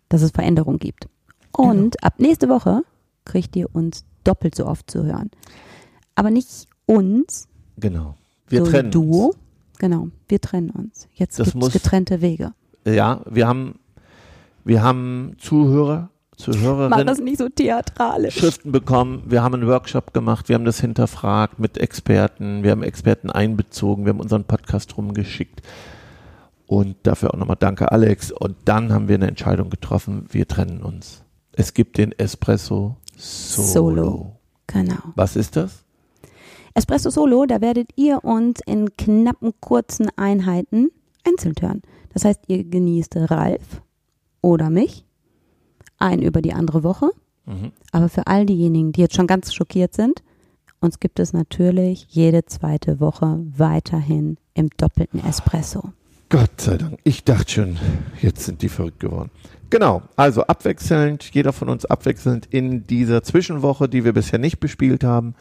dass 0.09 0.21
es 0.21 0.31
Veränderungen 0.31 0.79
gibt. 0.79 1.07
Und 1.51 2.03
ab 2.03 2.15
nächste 2.17 2.49
Woche 2.49 2.81
kriegt 3.25 3.55
ihr 3.55 3.73
uns 3.73 4.03
doppelt 4.23 4.55
so 4.55 4.65
oft 4.65 4.89
zu 4.89 5.03
hören. 5.05 5.29
Aber 6.15 6.29
nicht 6.29 6.67
uns, 6.85 7.47
Genau. 7.81 8.15
Wir 8.47 8.63
so 8.63 8.71
trennen 8.71 8.91
Duo. 8.91 9.27
uns. 9.27 9.37
Genau, 9.79 10.07
wir 10.29 10.39
trennen 10.39 10.69
uns. 10.69 11.07
Jetzt 11.15 11.37
gibt 11.37 11.55
es 11.63 11.73
getrennte 11.73 12.21
Wege. 12.21 12.53
Ja, 12.85 13.21
wir 13.29 13.47
haben, 13.47 13.79
wir 14.63 14.83
haben 14.83 15.33
Zuhörer, 15.39 16.09
Mach 16.31 16.37
Zuhörerinnen. 16.37 17.07
das 17.07 17.19
nicht 17.19 17.39
so 17.39 17.49
theatralisch. 17.49 18.35
Schriften 18.37 18.71
bekommen, 18.71 19.23
wir 19.25 19.43
haben 19.43 19.55
einen 19.55 19.67
Workshop 19.67 20.13
gemacht, 20.13 20.49
wir 20.49 20.55
haben 20.55 20.65
das 20.65 20.79
hinterfragt 20.79 21.59
mit 21.59 21.77
Experten, 21.77 22.63
wir 22.63 22.71
haben 22.71 22.83
Experten 22.83 23.29
einbezogen, 23.29 24.05
wir 24.05 24.13
haben 24.13 24.19
unseren 24.19 24.43
Podcast 24.45 24.95
rumgeschickt. 24.97 25.61
Und 26.67 26.95
dafür 27.03 27.33
auch 27.33 27.37
nochmal 27.37 27.57
danke, 27.59 27.91
Alex. 27.91 28.31
Und 28.31 28.55
dann 28.65 28.93
haben 28.93 29.07
wir 29.07 29.15
eine 29.15 29.27
Entscheidung 29.27 29.69
getroffen, 29.69 30.25
wir 30.29 30.47
trennen 30.47 30.81
uns. 30.83 31.23
Es 31.51 31.73
gibt 31.73 31.97
den 31.97 32.11
Espresso 32.13 32.97
Solo. 33.17 33.67
Solo. 33.67 34.39
Genau. 34.67 34.95
Was 35.15 35.35
ist 35.35 35.55
das? 35.57 35.83
Espresso 36.73 37.09
Solo, 37.09 37.45
da 37.45 37.61
werdet 37.61 37.89
ihr 37.95 38.23
uns 38.23 38.59
in 38.65 38.95
knappen, 38.95 39.53
kurzen 39.59 40.09
Einheiten 40.15 40.91
einzeln 41.27 41.55
hören. 41.59 41.81
Das 42.13 42.25
heißt, 42.25 42.41
ihr 42.47 42.63
genießt 42.63 43.15
Ralf 43.29 43.81
oder 44.41 44.69
mich, 44.69 45.05
ein 45.97 46.21
über 46.21 46.41
die 46.41 46.53
andere 46.53 46.83
Woche. 46.83 47.11
Mhm. 47.45 47.71
Aber 47.91 48.09
für 48.09 48.27
all 48.27 48.45
diejenigen, 48.45 48.91
die 48.91 49.01
jetzt 49.01 49.15
schon 49.15 49.27
ganz 49.27 49.53
schockiert 49.53 49.93
sind, 49.93 50.23
uns 50.79 50.99
gibt 50.99 51.19
es 51.19 51.33
natürlich 51.33 52.07
jede 52.09 52.45
zweite 52.45 52.99
Woche 52.99 53.39
weiterhin 53.55 54.37
im 54.53 54.69
doppelten 54.77 55.23
Espresso. 55.23 55.93
Gott 56.29 56.61
sei 56.61 56.77
Dank. 56.77 56.97
Ich 57.03 57.23
dachte 57.23 57.51
schon, 57.51 57.77
jetzt 58.21 58.45
sind 58.45 58.61
die 58.61 58.69
verrückt 58.69 58.99
geworden. 59.01 59.29
Genau, 59.69 60.01
also 60.15 60.43
abwechselnd, 60.43 61.29
jeder 61.33 61.53
von 61.53 61.69
uns 61.69 61.85
abwechselnd 61.85 62.47
in 62.47 62.87
dieser 62.87 63.21
Zwischenwoche, 63.21 63.87
die 63.87 64.03
wir 64.05 64.13
bisher 64.13 64.39
nicht 64.39 64.59
bespielt 64.59 65.03
haben, 65.03 65.35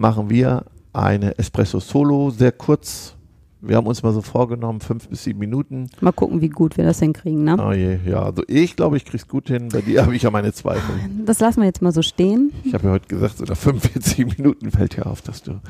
machen 0.00 0.30
wir 0.30 0.64
eine 0.92 1.38
Espresso 1.38 1.78
Solo, 1.78 2.30
sehr 2.30 2.52
kurz. 2.52 3.14
Wir 3.60 3.76
haben 3.76 3.86
uns 3.86 4.02
mal 4.02 4.14
so 4.14 4.22
vorgenommen, 4.22 4.80
fünf 4.80 5.06
bis 5.08 5.24
sieben 5.24 5.38
Minuten. 5.38 5.90
Mal 6.00 6.12
gucken, 6.12 6.40
wie 6.40 6.48
gut 6.48 6.78
wir 6.78 6.84
das 6.84 6.98
hinkriegen. 7.00 7.44
Ne? 7.44 7.58
Oh 7.62 7.72
je, 7.72 7.98
ja, 8.06 8.22
also 8.22 8.42
ich 8.48 8.74
glaube, 8.74 8.96
ich 8.96 9.04
krieg's 9.04 9.28
gut 9.28 9.48
hin. 9.48 9.68
Bei 9.68 9.82
dir 9.82 10.02
habe 10.02 10.16
ich 10.16 10.22
ja 10.22 10.30
meine 10.30 10.54
Zweifel. 10.54 10.94
Das 11.26 11.40
lassen 11.40 11.60
wir 11.60 11.66
jetzt 11.66 11.82
mal 11.82 11.92
so 11.92 12.00
stehen. 12.00 12.50
Ich 12.64 12.72
habe 12.72 12.86
ja 12.86 12.92
heute 12.92 13.06
gesagt, 13.06 13.36
so 13.36 13.44
nach 13.44 13.56
45 13.56 14.38
Minuten 14.38 14.70
fällt 14.70 14.96
dir 14.96 15.06
auf, 15.06 15.20
dass 15.20 15.42
du 15.42 15.60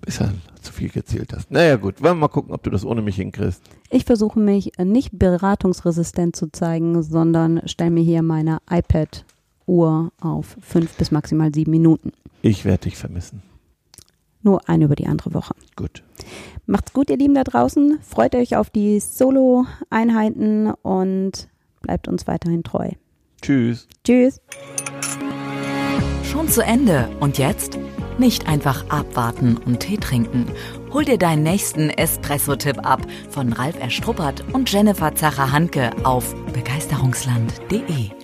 bisher 0.00 0.32
zu 0.62 0.72
viel 0.72 0.88
gezählt 0.88 1.34
hast. 1.36 1.50
Naja 1.50 1.76
gut, 1.76 2.00
wollen 2.02 2.16
wir 2.16 2.20
mal 2.20 2.28
gucken, 2.28 2.54
ob 2.54 2.62
du 2.62 2.70
das 2.70 2.86
ohne 2.86 3.02
mich 3.02 3.16
hinkriegst. 3.16 3.60
Ich 3.90 4.06
versuche 4.06 4.40
mich 4.40 4.72
nicht 4.82 5.18
beratungsresistent 5.18 6.34
zu 6.34 6.50
zeigen, 6.50 7.02
sondern 7.02 7.60
stelle 7.66 7.90
mir 7.90 8.02
hier 8.02 8.22
meine 8.22 8.60
iPad-Uhr 8.70 10.12
auf 10.18 10.56
fünf 10.62 10.94
bis 10.94 11.10
maximal 11.10 11.52
sieben 11.54 11.72
Minuten. 11.72 12.12
Ich 12.40 12.64
werde 12.64 12.84
dich 12.84 12.96
vermissen. 12.96 13.42
Nur 14.42 14.68
eine 14.68 14.84
über 14.84 14.96
die 14.96 15.06
andere 15.06 15.34
Woche. 15.34 15.54
Gut. 15.76 16.02
Macht's 16.66 16.92
gut, 16.92 17.10
ihr 17.10 17.16
Lieben 17.16 17.34
da 17.34 17.44
draußen. 17.44 17.98
Freut 18.02 18.34
euch 18.34 18.56
auf 18.56 18.70
die 18.70 19.00
Solo-Einheiten 19.00 20.72
und 20.82 21.48
bleibt 21.82 22.08
uns 22.08 22.26
weiterhin 22.26 22.62
treu. 22.62 22.90
Tschüss. 23.42 23.88
Tschüss. 24.04 24.40
Schon 26.22 26.48
zu 26.48 26.62
Ende. 26.62 27.08
Und 27.20 27.38
jetzt? 27.38 27.78
Nicht 28.18 28.46
einfach 28.46 28.88
abwarten 28.90 29.56
und 29.56 29.80
Tee 29.80 29.96
trinken. 29.96 30.46
Hol 30.92 31.04
dir 31.04 31.18
deinen 31.18 31.42
nächsten 31.42 31.90
Espresso-Tipp 31.90 32.86
ab 32.86 33.00
von 33.30 33.52
Ralf 33.52 33.80
Erstruppert 33.80 34.44
und 34.52 34.70
Jennifer 34.70 35.14
Zacher-Hanke 35.14 35.90
auf 36.04 36.34
begeisterungsland.de. 36.52 38.19